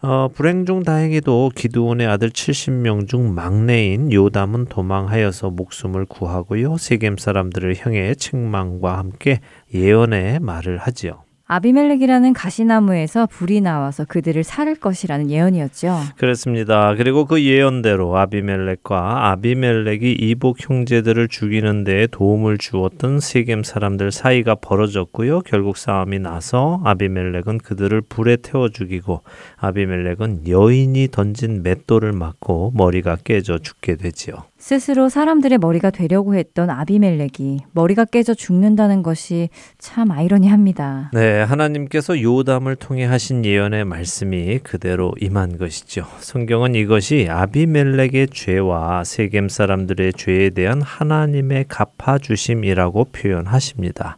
어, 0.01 0.27
불행 0.34 0.65
중 0.65 0.84
다행히도 0.84 1.51
기드온의 1.56 2.08
아들 2.08 2.29
70명 2.29 3.08
중 3.08 3.34
막내인 3.34 4.12
요담은 4.12 4.65
도망하여서 4.65 5.51
목숨을 5.51 6.06
구하고요. 6.06 6.77
세겜 6.77 7.17
사람들을 7.17 7.75
향해 7.79 8.15
책망과 8.15 8.97
함께 8.97 9.39
예언의 9.73 10.39
말을 10.39 10.77
하지요. 10.77 11.23
아비멜렉이라는 11.54 12.34
가시나무에서 12.34 13.28
불이 13.28 13.62
나와서 13.62 14.06
그들을 14.06 14.44
살을 14.44 14.76
것이라는 14.76 15.30
예언이었죠. 15.30 16.00
그렇습니다. 16.18 16.96
그리고 16.96 17.26
그 17.26 17.44
예언대로 17.44 18.18
아비멜렉과 18.18 19.30
아비멜렉이 19.32 20.13
이복 20.13 20.68
형제들을 20.68 21.28
죽이는 21.28 21.84
데 21.84 22.08
도움을 22.08 22.58
주었던 22.58 23.20
세겜 23.20 23.63
사람들 23.63 24.12
사이가 24.12 24.56
벌어졌고요. 24.56 25.42
결국 25.42 25.78
싸움이 25.78 26.18
나서 26.18 26.82
아비멜렉은 26.86 27.60
그들을 27.60 28.02
불에 28.02 28.38
태워 28.38 28.70
죽이고 28.70 29.22
아비멜렉은 29.58 30.48
여인이 30.48 31.10
던진 31.12 31.62
맷돌을 31.62 32.13
맞고 32.13 32.72
머리가 32.76 33.18
깨져 33.24 33.60
죽게 33.60 33.98
되지요. 33.98 34.36
스스로 34.63 35.10
사람들의 35.10 35.58
머리가 35.58 35.89
되려고 35.89 36.36
했던 36.36 36.69
아비멜렉이 36.69 37.65
머리가 37.73 38.06
깨져 38.06 38.34
죽는다는 38.34 39.04
것이 39.04 39.49
참 39.78 40.10
아이러니합니다. 40.10 41.12
네, 41.12 41.41
하나님께서 41.41 42.21
요담을 42.21 42.78
통해 42.78 43.04
하신 43.04 43.43
예언의 43.43 43.84
말씀이 43.84 44.60
그대로 44.60 45.12
임한 45.19 45.58
것이죠. 45.58 46.06
성경은 46.19 46.76
이것이 46.76 47.28
아비멜렉의 47.30 48.28
죄와 48.32 49.04
세겜 49.04 49.49
사람들의 49.49 50.13
죄에 50.13 50.52
대한 50.52 50.82
하나님의 50.82 51.65
갚아주심이라고 51.67 53.08
표현하십니다. 53.12 54.15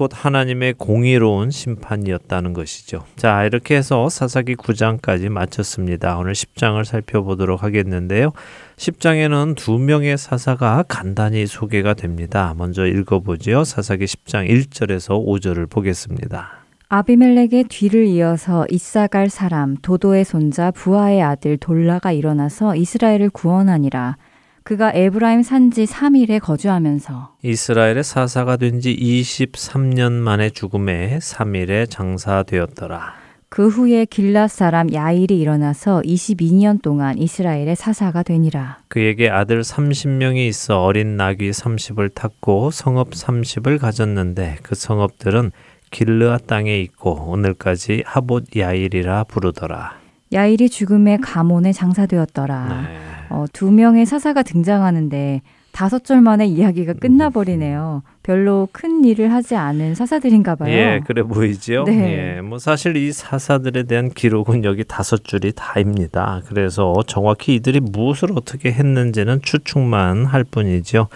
곧 0.00 0.12
하나님의 0.14 0.76
공의로운 0.78 1.50
심판이었다는 1.50 2.54
것이죠. 2.54 3.04
자, 3.16 3.44
이렇게 3.44 3.76
해서 3.76 4.08
사사기 4.08 4.56
9장까지 4.56 5.28
마쳤습니다. 5.28 6.16
오늘 6.16 6.32
10장을 6.32 6.82
살펴보도록 6.86 7.62
하겠는데요. 7.62 8.32
10장에는 8.76 9.56
두 9.56 9.76
명의 9.76 10.16
사사가 10.16 10.84
간단히 10.88 11.46
소개가 11.46 11.92
됩니다. 11.92 12.54
먼저 12.56 12.86
읽어보죠. 12.86 13.64
사사기 13.64 14.06
10장 14.06 14.48
1절에서 14.48 15.22
5절을 15.22 15.68
보겠습니다. 15.68 16.64
아비멜렉의 16.88 17.64
뒤를 17.68 18.06
이어서 18.06 18.64
이사갈 18.70 19.28
사람 19.28 19.76
도도의 19.82 20.24
손자 20.24 20.70
부하의 20.70 21.20
아들 21.20 21.58
돌라가 21.58 22.10
일어나서 22.10 22.74
이스라엘을 22.74 23.28
구원하니라. 23.28 24.16
그가 24.62 24.92
에브라임 24.94 25.42
산지 25.42 25.84
3일에 25.84 26.40
거주하면서 26.40 27.36
이스라엘의 27.42 28.04
사사가 28.04 28.56
된 28.56 28.80
지 28.80 28.94
23년 28.96 30.12
만에 30.12 30.50
죽음에 30.50 31.18
3일에 31.18 31.90
장사되었더라. 31.90 33.14
그 33.48 33.66
후에 33.68 34.04
길랏 34.04 34.46
사람 34.48 34.92
야일이 34.94 35.40
일어나서 35.40 36.02
22년 36.04 36.80
동안 36.80 37.18
이스라엘의 37.18 37.74
사사가 37.74 38.22
되니라. 38.22 38.78
그에게 38.88 39.28
아들 39.28 39.62
30명이 39.62 40.46
있어 40.48 40.80
어린 40.82 41.16
나귀 41.16 41.50
30을 41.50 42.14
탔고 42.14 42.70
성읍 42.70 43.10
30을 43.10 43.78
가졌는데 43.80 44.58
그 44.62 44.76
성읍들은 44.76 45.50
길르아 45.90 46.38
땅에 46.46 46.78
있고 46.78 47.12
오늘까지 47.28 48.04
하봇 48.06 48.56
야일이라 48.56 49.24
부르더라. 49.24 49.98
야일이 50.32 50.68
죽음에 50.70 51.16
가몬에 51.20 51.72
장사되었더라. 51.72 52.82
네. 52.88 52.98
어, 53.30 53.46
두 53.52 53.70
명의 53.70 54.04
사사가 54.06 54.42
등장하는데 54.42 55.42
다섯 55.72 56.04
절 56.04 56.20
만에 56.20 56.46
이야기가 56.46 56.94
끝나버리네요. 56.94 58.02
별로 58.22 58.68
큰 58.72 59.04
일을 59.04 59.32
하지 59.32 59.54
않은 59.54 59.94
사사들인가 59.94 60.56
봐요. 60.56 60.72
예, 60.72 61.00
그래 61.06 61.22
보이지요. 61.22 61.84
네. 61.84 62.36
예, 62.36 62.40
뭐 62.40 62.58
사실 62.58 62.96
이 62.96 63.12
사사들에 63.12 63.84
대한 63.84 64.10
기록은 64.10 64.64
여기 64.64 64.84
다섯 64.84 65.24
줄이 65.24 65.52
다입니다. 65.54 66.42
그래서 66.46 66.94
정확히 67.06 67.54
이들이 67.54 67.80
무엇을 67.80 68.30
어떻게 68.34 68.72
했는지는 68.72 69.42
추측만 69.42 70.26
할 70.26 70.44
뿐이죠. 70.44 71.08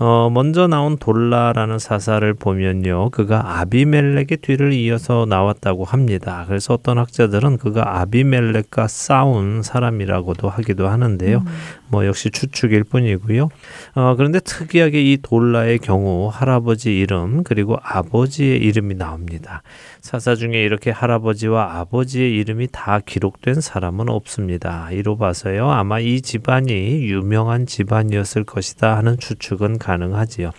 어, 0.00 0.28
먼저 0.28 0.66
나온 0.66 0.96
돌라라는 0.96 1.78
사사를 1.78 2.34
보면요. 2.34 3.10
그가 3.10 3.60
아비멜렉의 3.60 4.38
뒤를 4.42 4.72
이어서 4.72 5.24
나왔다고 5.28 5.84
합니다. 5.84 6.44
그래서 6.48 6.74
어떤 6.74 6.98
학자들은 6.98 7.58
그가 7.58 8.00
아비멜렉과 8.00 8.88
싸운 8.88 9.62
사람이라고도 9.62 10.48
하기도 10.48 10.88
하는데요. 10.88 11.38
음. 11.38 11.44
뭐 11.88 12.06
역시 12.06 12.30
추측일 12.30 12.82
뿐이고요. 12.82 13.48
어, 13.94 14.14
그런데 14.16 14.40
특이하게 14.40 15.00
이 15.00 15.18
돌라의 15.22 15.78
경우 15.78 16.28
할아버지 16.32 16.98
이름 16.98 17.44
그리고 17.44 17.78
아버지의 17.80 18.58
이름이 18.58 18.96
나옵니다. 18.96 19.62
사사 20.00 20.34
중에 20.34 20.62
이렇게 20.64 20.90
할아버지와 20.90 21.78
아버지의 21.78 22.34
이름이 22.36 22.68
다 22.72 22.98
기록된 22.98 23.60
사람은 23.60 24.08
없습니다. 24.08 24.90
이로 24.90 25.16
봐서요. 25.16 25.70
아마 25.70 26.00
이 26.00 26.20
집안이 26.20 27.04
유명한 27.04 27.64
집안이었을 27.64 28.42
것이다 28.42 28.96
하는 28.96 29.16
추측은 29.18 29.78
가능하지요. 29.84 30.50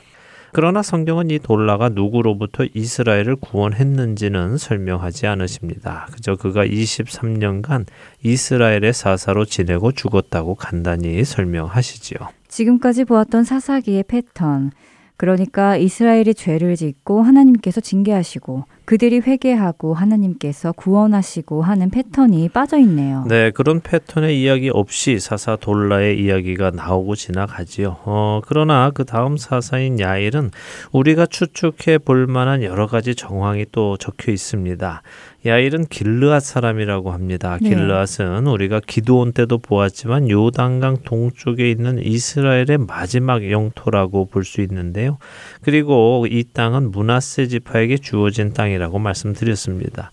그러나 0.54 0.82
성경은 0.82 1.32
이 1.32 1.40
돌라가 1.40 1.90
누구로부터 1.90 2.64
이스라엘을 2.74 3.36
구원했는지는 3.36 4.56
설명하지 4.58 5.28
않으십니다. 5.28 6.08
그저 6.14 6.36
그가 6.36 6.66
23년간 6.66 7.86
이스라엘의 8.24 8.94
사사로 8.94 9.44
지내고 9.44 9.92
죽었다고 9.92 10.56
간단히 10.56 11.26
설명하시지요. 11.26 12.30
지금까지 12.48 13.04
보았던 13.04 13.44
사사기의 13.44 14.06
패턴, 14.08 14.72
그러니까 15.18 15.76
이스라엘이 15.76 16.34
죄를 16.34 16.78
짓고 16.78 17.22
하나님께서 17.22 17.82
징계하시고 17.82 18.64
그들이 18.86 19.20
회개하고 19.20 19.94
하나님께서 19.94 20.72
구원하시고 20.72 21.62
하는 21.62 21.90
패턴이 21.90 22.50
빠져 22.50 22.78
있네요. 22.80 23.26
네, 23.28 23.52
그런 23.52 23.82
패턴의 23.82 24.42
이야기 24.42 24.70
없이 24.70 25.20
사사 25.20 25.56
돌라의 25.56 26.20
이야기가 26.20 26.72
나오고 26.72 27.16
지나가지요. 27.16 27.98
어, 28.06 28.42
그러나 28.46 28.92
그 28.92 29.04
다음 29.04 29.38
사사인 29.38 30.00
야일은 30.00 30.52
우리가 30.92 31.26
추측해 31.26 31.98
볼 31.98 32.28
만한 32.28 32.64
여러 32.64 32.88
가지 32.88 33.16
정황이 33.16 33.66
또 33.72 33.98
적혀 33.98 34.32
있습니다. 34.32 35.02
야일은 35.46 35.86
길르앗 35.86 36.42
사람이라고 36.42 37.12
합니다. 37.12 37.60
네. 37.62 37.70
길르앗은 37.70 38.48
우리가 38.48 38.82
기도원 38.86 39.32
때도 39.32 39.60
보았지만 39.60 40.28
요단강 40.30 41.04
동쪽에 41.06 41.70
있는 41.70 42.00
이스라엘의 42.00 42.80
마지막 42.88 43.50
영토라고 43.52 44.26
볼 44.26 44.46
수 44.46 44.62
있는데요. 44.62 45.18
그리고 45.62 46.28
이 46.30 46.44
땅은 46.54 46.92
문하세 46.92 47.48
지파에게 47.48 47.98
주어진 47.98 48.54
땅이 48.54 48.75
라고 48.78 49.00
말씀드렸습니다. 49.00 50.12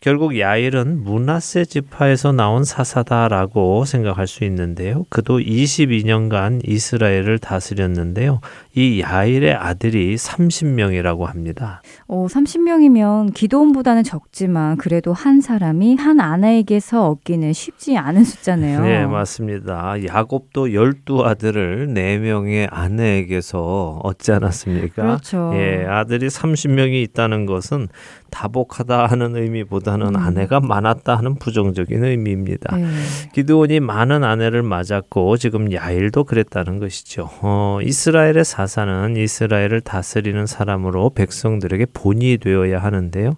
결국 0.00 0.38
야일은 0.38 1.02
문하세 1.02 1.64
지파에서 1.64 2.32
나온 2.32 2.64
사사다라고 2.64 3.84
생각할 3.84 4.26
수 4.26 4.44
있는데요. 4.44 5.04
그도 5.08 5.38
22년간 5.38 6.60
이스라엘을 6.66 7.38
다스렸는데요. 7.38 8.40
이 8.74 9.00
야일의 9.00 9.54
아들이 9.54 10.16
30명이라고 10.16 11.24
합니다. 11.24 11.82
어, 12.06 12.26
30명이면 12.28 13.34
기도원보다는 13.34 14.02
적지만 14.02 14.76
그래도 14.76 15.12
한 15.12 15.40
사람이 15.40 15.96
한 15.96 16.20
아내에게서 16.20 17.08
얻기는 17.08 17.52
쉽지 17.52 17.96
않은 17.96 18.24
숫자네요. 18.24 18.82
네, 18.82 19.06
맞습니다. 19.06 19.94
야곱도 20.04 20.66
12아들을 20.68 21.88
4명의 21.88 22.68
아내에게서 22.70 24.00
얻지 24.02 24.32
않았습니까? 24.32 25.02
그렇죠. 25.02 25.52
예, 25.54 25.86
아들이 25.86 26.26
30명이 26.28 27.02
있다는 27.04 27.46
것은 27.46 27.88
다복하다 28.30 29.06
하는 29.06 29.36
의미보다는 29.36 30.08
음. 30.08 30.16
아내가 30.16 30.60
많았다 30.60 31.16
하는 31.16 31.36
부정적인 31.36 32.04
의미입니다. 32.04 32.76
네. 32.76 32.86
기드온이 33.32 33.80
많은 33.80 34.24
아내를 34.24 34.62
맞았고 34.62 35.36
지금 35.36 35.72
야일도 35.72 36.24
그랬다는 36.24 36.80
것이죠. 36.80 37.30
어, 37.42 37.78
이스라엘의 37.82 38.44
사사는 38.44 39.16
이스라엘을 39.16 39.80
다스리는 39.82 40.46
사람으로 40.46 41.10
백성들에게 41.10 41.86
본이 41.92 42.38
되어야 42.38 42.80
하는데요. 42.80 43.36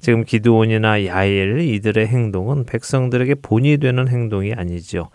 지금 0.00 0.24
기드온이나 0.24 1.06
야일 1.06 1.60
이들의 1.60 2.06
행동은 2.06 2.66
백성들에게 2.66 3.36
본이 3.36 3.78
되는 3.78 4.06
행동이 4.06 4.52
아니죠. 4.52 5.08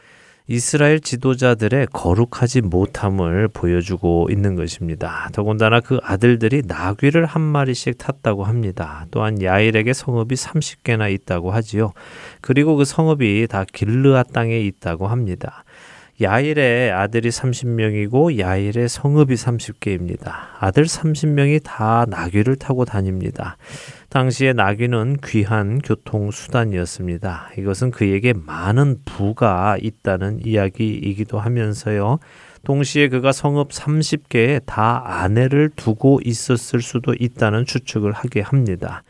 이스라엘 0.51 0.99
지도자들의 0.99 1.89
거룩하지 1.93 2.61
못함을 2.61 3.49
보여주고 3.49 4.29
있는 4.31 4.55
것입니다. 4.55 5.29
더군다나 5.31 5.79
그 5.79 5.99
아들들이 6.01 6.63
나귀를 6.65 7.27
한 7.27 7.43
마리씩 7.43 7.99
탔다고 7.99 8.45
합니다. 8.45 9.05
또한 9.11 9.43
야일에게 9.43 9.93
성읍이 9.93 10.33
30개나 10.33 11.13
있다고 11.13 11.51
하지요. 11.51 11.93
그리고 12.41 12.75
그 12.77 12.83
성읍이 12.83 13.45
다 13.47 13.63
길르아 13.71 14.23
땅에 14.23 14.59
있다고 14.59 15.07
합니다. 15.07 15.63
야일의 16.21 16.91
아들이 16.91 17.29
30명이고 17.29 18.39
야일의 18.39 18.89
성읍이 18.89 19.35
30개입니다. 19.35 20.33
아들 20.59 20.83
30명이 20.83 21.61
다 21.63 22.05
나귀를 22.09 22.57
타고 22.57 22.83
다닙니다. 22.83 23.55
당시에 24.09 24.51
나귀는 24.51 25.17
귀한 25.23 25.79
교통수단이었습니다. 25.79 27.51
이것은 27.57 27.91
그에게 27.91 28.33
많은 28.33 28.97
부가 29.05 29.77
있다는 29.81 30.41
이야기이기도 30.45 31.39
하면서요. 31.39 32.19
동시에 32.65 33.07
그가 33.07 33.31
성읍 33.31 33.69
30개에 33.69 34.61
다 34.65 35.01
아내를 35.05 35.69
두고 35.75 36.19
있었을 36.25 36.81
수도 36.81 37.15
있다는 37.17 37.65
추측을 37.65 38.11
하게 38.11 38.41
합니다. 38.41 39.03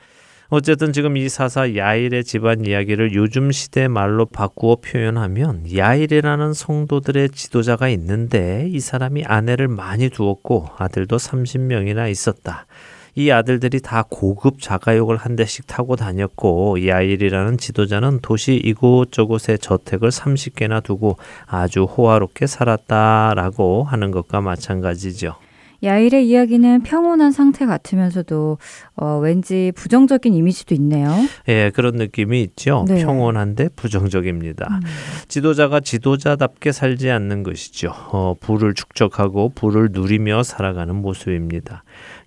어쨌든 0.52 0.94
지금 0.94 1.16
이 1.16 1.30
사사 1.30 1.76
야일의 1.76 2.24
집안 2.24 2.66
이야기를 2.66 3.14
요즘 3.14 3.52
시대 3.52 3.88
말로 3.88 4.26
바꾸어 4.26 4.78
표현하면 4.78 5.66
야일이라는 5.76 6.54
성도들의 6.54 7.30
지도자가 7.30 7.88
있는데 7.90 8.68
이 8.68 8.80
사람이 8.80 9.26
아내를 9.26 9.68
많이 9.68 10.10
두었고 10.10 10.70
아들도 10.76 11.18
30명이나 11.18 12.10
있었다. 12.10 12.66
이 13.14 13.30
아들들이 13.30 13.80
다 13.80 14.04
고급 14.10 14.60
자가용을 14.60 15.18
한 15.18 15.36
대씩 15.36 15.68
타고 15.68 15.96
다녔고 15.96 16.88
야일이라는 16.88 17.60
지도자는 17.60 18.22
도시 18.24 18.56
이곳저곳에 18.56 19.58
저택을 19.58 20.10
30개나 20.10 20.82
두고 20.82 21.18
아주 21.46 21.84
호화롭게 21.84 22.48
살았다라고 22.48 23.84
하는 23.84 24.10
것과 24.10 24.42
마찬가지죠. 24.42 25.36
야일의 25.84 26.28
이야기는 26.28 26.84
평온한 26.84 27.32
상태 27.32 27.66
같으면서도 27.66 28.58
어, 28.96 29.18
왠지 29.20 29.72
부정적인 29.76 30.34
이미지도 30.34 30.76
있네요. 30.76 31.10
예, 31.48 31.72
그런 31.74 31.96
느낌이 31.96 32.42
있죠. 32.42 32.86
네. 32.88 33.04
평온한데 33.04 33.70
부정적입니다. 33.76 34.68
음. 34.70 34.80
지도자가 35.28 35.80
지도자답게 35.80 36.72
살지 36.72 37.10
않는 37.10 37.44
것이죠. 37.44 37.94
어, 38.12 38.36
부를 38.40 38.74
축적하고 38.74 39.50
부를 39.50 39.90
누리며 39.92 40.44
살아가는 40.44 40.94
모습입니다. 40.96 41.84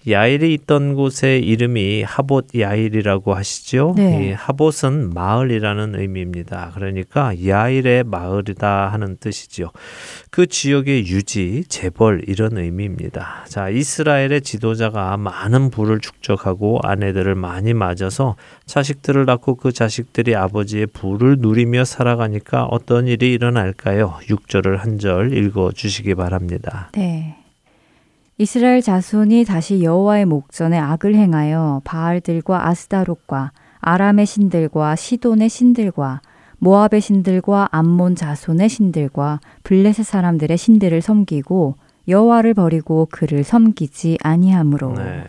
야일이 0.08 0.54
있던 0.54 0.94
곳의 0.94 1.44
이름이 1.44 2.02
하봇 2.04 2.46
야일이라고 2.56 3.34
하시죠. 3.34 3.94
네. 3.96 4.28
이 4.28 4.32
하봇은 4.32 5.10
마을이라는 5.12 5.98
의미입니다. 5.98 6.70
그러니까 6.74 7.34
야일의 7.46 8.04
마을이다 8.04 8.88
하는 8.88 9.16
뜻이죠. 9.18 9.72
그 10.30 10.46
지역의 10.46 11.08
유지, 11.08 11.64
재벌 11.68 12.22
이런 12.26 12.56
의미입니다. 12.56 13.44
자, 13.48 13.68
이스라엘의 13.68 14.40
지도자가 14.42 15.16
많은 15.16 15.70
부를 15.70 16.00
축적하고 16.00 16.80
아내들을 16.82 17.34
많이 17.34 17.74
맞아서 17.74 18.36
자식들을 18.66 19.26
낳고 19.26 19.56
그 19.56 19.72
자식들이 19.72 20.34
아버지의 20.36 20.86
부를 20.86 21.36
누리며 21.38 21.84
살아가니까 21.84 22.64
어떤 22.64 23.06
일이 23.06 23.32
일어날까요? 23.32 24.18
6절을 24.28 24.76
한 24.78 24.92
절 25.02 25.36
읽어 25.36 25.72
주시기 25.72 26.14
바랍니다. 26.14 26.90
네. 26.92 27.41
이스라엘 28.42 28.82
자손이 28.82 29.44
다시 29.44 29.84
여호와의 29.84 30.24
목전에 30.24 30.76
악을 30.76 31.14
행하여 31.14 31.80
바알들과 31.84 32.66
아스다롯과 32.66 33.52
아람의 33.78 34.26
신들과 34.26 34.96
시돈의 34.96 35.48
신들과 35.48 36.22
모압의 36.58 37.00
신들과 37.00 37.68
암몬 37.70 38.16
자손의 38.16 38.68
신들과 38.68 39.38
블레셋 39.62 40.04
사람들의 40.04 40.58
신들을 40.58 41.00
섬기고 41.00 41.76
여호와를 42.08 42.54
버리고 42.54 43.06
그를 43.12 43.44
섬기지 43.44 44.18
아니하므로 44.24 44.94
네. 44.94 45.22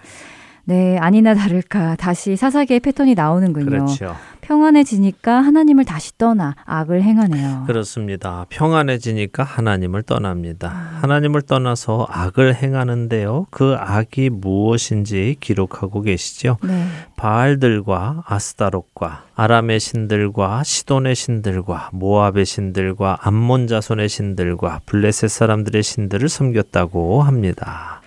네, 0.65 0.97
아니나 0.97 1.33
다를까 1.33 1.97
다시 1.97 2.35
사사기의 2.37 2.79
패턴이 2.79 3.15
나오는군요. 3.15 3.65
그렇죠. 3.65 4.15
평안해지니까 4.41 5.41
하나님을 5.41 5.85
다시 5.85 6.17
떠나 6.17 6.55
악을 6.65 7.01
행하네요. 7.01 7.63
그렇습니다. 7.65 8.45
평안해지니까 8.49 9.43
하나님을 9.43 10.03
떠납니다. 10.03 10.69
아. 10.69 10.99
하나님을 11.01 11.43
떠나서 11.43 12.07
악을 12.09 12.55
행하는데요. 12.55 13.47
그 13.51 13.75
악이 13.77 14.29
무엇인지 14.29 15.37
기록하고 15.39 16.01
계시죠. 16.01 16.57
네. 16.63 16.85
바알들과 17.15 18.23
아스다롯과 18.25 19.23
아람의 19.35 19.79
신들과 19.79 20.63
시돈의 20.63 21.15
신들과 21.15 21.89
모압의 21.93 22.45
신들과 22.45 23.19
암몬 23.21 23.67
자손의 23.67 24.09
신들과 24.09 24.81
블레셋 24.85 25.29
사람들의 25.29 25.81
신들을 25.83 26.27
섬겼다고 26.27 27.23
합니다. 27.23 28.01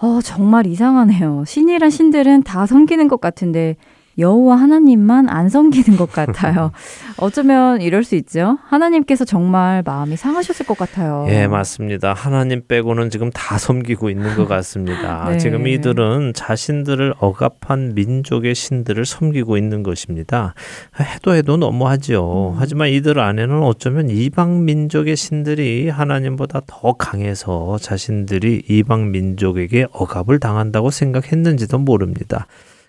어, 0.00 0.20
정말 0.22 0.66
이상하네요. 0.66 1.44
신이란 1.46 1.90
신들은 1.90 2.42
다 2.44 2.66
섬기는 2.66 3.08
것 3.08 3.20
같은데 3.20 3.76
여호와 4.18 4.56
하나님만 4.56 5.28
안 5.28 5.48
섬기는 5.48 5.96
것 5.96 6.10
같아요. 6.10 6.72
어쩌면 7.18 7.80
이럴 7.80 8.04
수 8.04 8.16
있죠. 8.16 8.58
하나님께서 8.64 9.24
정말 9.24 9.82
마음이 9.84 10.16
상하셨을 10.16 10.66
것 10.66 10.76
같아요. 10.76 11.26
예, 11.28 11.46
맞습니다. 11.46 12.14
하나님 12.14 12.62
빼고는 12.66 13.10
지금 13.10 13.30
다 13.30 13.58
섬기고 13.58 14.10
있는 14.10 14.34
것 14.36 14.46
같습니다. 14.48 15.26
네. 15.30 15.38
지금 15.38 15.66
이들은 15.66 16.32
자신들을 16.34 17.14
억압한 17.18 17.94
민족의 17.94 18.54
신들을 18.54 19.04
섬기고 19.04 19.56
있는 19.56 19.82
것입니다. 19.82 20.54
해도 21.00 21.34
해도 21.34 21.56
너무하죠. 21.56 22.54
음. 22.54 22.60
하지만 22.60 22.88
이들 22.88 23.18
안에는 23.20 23.62
어쩌면 23.62 24.10
이방 24.10 24.64
민족의 24.64 25.16
신들이 25.16 25.88
하나님보다 25.88 26.62
더 26.66 26.92
강해서 26.94 27.78
자신들이 27.80 28.64
이방 28.68 29.10
민족에게 29.10 29.86
억압을 29.92 30.40
당한다고 30.40 30.90
생각했는지도 30.90 31.78
모릅니다. 31.78 32.46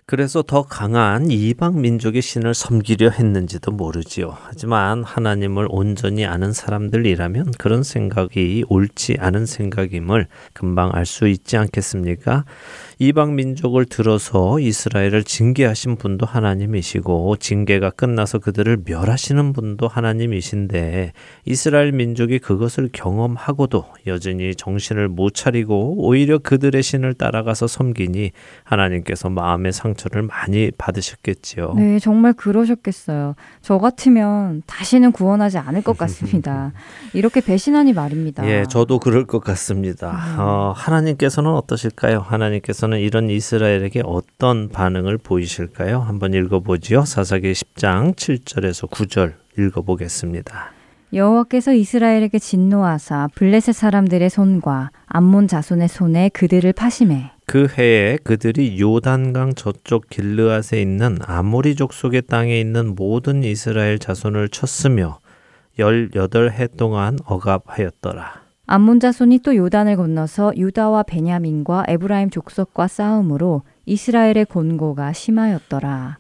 그래서 0.09 0.41
더 0.41 0.63
강한 0.63 1.29
이방 1.29 1.81
민족의 1.81 2.23
신을 2.23 2.55
섬기려 2.55 3.11
했는지도 3.11 3.71
모르지요. 3.71 4.35
하지만 4.41 5.03
하나님을 5.03 5.67
온전히 5.69 6.25
아는 6.25 6.51
사람들이라면 6.51 7.51
그런 7.59 7.83
생각이 7.83 8.63
옳지 8.69 9.17
않은 9.19 9.45
생각임을 9.45 10.25
금방 10.53 10.89
알 10.95 11.05
수 11.05 11.27
있지 11.27 11.57
않겠습니까? 11.57 12.45
이방 13.01 13.35
민족을 13.35 13.85
들어서 13.85 14.59
이스라엘을 14.59 15.23
징계하신 15.23 15.95
분도 15.95 16.25
하나님이시고 16.25 17.37
징계가 17.37 17.91
끝나서 17.91 18.39
그들을 18.39 18.79
멸하시는 18.83 19.53
분도 19.53 19.87
하나님이신데 19.87 21.13
이스라엘 21.45 21.93
민족이 21.93 22.39
그것을 22.39 22.89
경험하고도 22.91 23.85
여전히 24.07 24.53
정신을 24.53 25.07
못 25.07 25.33
차리고 25.33 25.95
오히려 25.97 26.39
그들의 26.39 26.83
신을 26.83 27.13
따라가서 27.13 27.67
섬기니 27.67 28.31
하나님께서 28.65 29.29
마음의 29.29 29.71
상처를 29.71 30.23
많이 30.23 30.69
받으셨겠지요. 30.77 31.75
네, 31.77 31.99
정말 31.99 32.33
그러셨겠어요. 32.33 33.35
저 33.61 33.77
같으면 33.77 34.61
다시는 34.65 35.13
구원하지 35.13 35.57
않을 35.57 35.83
것 35.83 35.97
같습니다. 35.97 36.73
이렇게 37.15 37.39
배신하니 37.39 37.93
말입니다. 37.93 38.45
예, 38.45 38.65
저도 38.69 38.99
그럴 38.99 39.25
것 39.25 39.39
같습니다. 39.39 40.11
음. 40.11 40.39
어, 40.39 40.73
하나님께서는 40.75 41.49
어떠실까요? 41.51 42.19
하나님께서는 42.19 42.88
하나님께서는 42.89 42.99
이런 42.99 43.29
이스라엘에게 43.29 44.01
어떤 44.03 44.69
반응을 44.69 45.17
보이실까요? 45.19 45.99
한번 45.99 46.33
읽어보지요. 46.33 47.05
사사기 47.05 47.53
10장 47.53 48.15
7절에서 48.15 48.89
9절 48.89 49.33
읽어보겠습니다. 49.57 50.71
여호와께서 51.13 51.73
이스라엘에게 51.73 52.37
진노하사 52.37 53.29
블레셋 53.35 53.73
사람들의 53.73 54.29
손과 54.29 54.91
암몬 55.07 55.47
자손의 55.47 55.87
손에 55.87 56.29
그들을 56.29 56.71
파심해 56.73 57.31
그 57.45 57.67
해에 57.77 58.17
그들이 58.23 58.79
요단강 58.79 59.55
저쪽 59.55 60.09
길르앗에 60.09 60.79
있는 60.79 61.17
아모리 61.25 61.75
족속의 61.75 62.23
땅에 62.23 62.59
있는 62.59 62.95
모든 62.95 63.43
이스라엘 63.43 63.97
자손을 63.97 64.49
쳤으며 64.49 65.19
18해 65.79 66.77
동안 66.77 67.17
억압하였더라. 67.25 68.48
암몬 68.71 68.99
자손이 68.99 69.39
또 69.39 69.55
요단을 69.55 69.95
건너서 69.95 70.53
유다와 70.55 71.01
베냐민과 71.01 71.85
에브라임 71.87 72.29
족속과 72.29 72.87
싸움으로 72.87 73.63
이스라엘의 73.87 74.45
곤고가 74.45 75.11
심하였더라. 75.11 76.19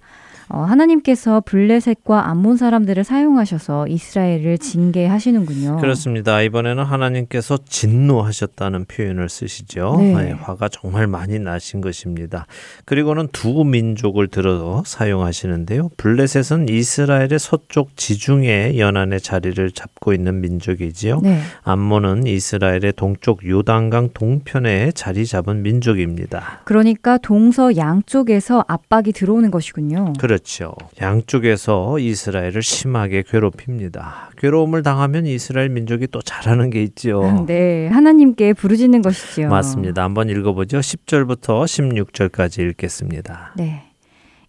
어, 0.51 0.61
하나님께서 0.61 1.41
블레셋과 1.45 2.27
암몬 2.29 2.57
사람들을 2.57 3.03
사용하셔서 3.03 3.87
이스라엘을 3.87 4.57
징계하시는군요. 4.57 5.77
그렇습니다. 5.77 6.41
이번에는 6.41 6.83
하나님께서 6.83 7.59
진노하셨다는 7.63 8.85
표현을 8.85 9.29
쓰시죠. 9.29 9.97
네. 9.99 10.13
네, 10.13 10.31
화가 10.31 10.69
정말 10.69 11.05
많이 11.05 11.37
나신 11.37 11.81
것입니다. 11.81 12.47
그리고는 12.85 13.27
두 13.31 13.63
민족을 13.63 14.27
들어 14.27 14.81
사용하시는데요. 14.87 15.91
블레셋은 15.97 16.67
이스라엘의 16.67 17.37
서쪽 17.37 17.95
지중해 17.95 18.79
연안의 18.79 19.21
자리를 19.21 19.69
잡고 19.71 20.13
있는 20.13 20.41
민족이지요. 20.41 21.19
네. 21.21 21.41
암몬은 21.61 22.25
이스라엘의 22.25 22.93
동쪽 22.95 23.47
요단강 23.47 24.09
동편에 24.15 24.93
자리 24.95 25.27
잡은 25.27 25.61
민족입니다. 25.61 26.61
그러니까 26.65 27.19
동서 27.19 27.77
양쪽에서 27.77 28.65
압박이 28.67 29.11
들어오는 29.11 29.51
것이군요. 29.51 30.13
그렇죠. 30.19 30.38
그렇죠. 30.39 30.73
양쪽에서 31.01 31.99
이스라엘을 31.99 32.63
심하게 32.63 33.23
괴롭힙니다. 33.27 34.31
괴로움을 34.37 34.83
당하면 34.83 35.25
이스라엘 35.25 35.69
민족이 35.69 36.07
또 36.07 36.21
잘하는 36.21 36.69
게 36.69 36.81
있죠. 36.83 37.43
네, 37.45 37.87
하나님께 37.87 38.53
부르짖는 38.53 39.01
것이죠. 39.01 39.49
맞습니다. 39.49 40.03
한번 40.03 40.29
읽어보죠. 40.29 40.79
10절부터 40.79 41.65
16절까지 41.65 42.69
읽겠습니다. 42.69 43.53
네. 43.57 43.83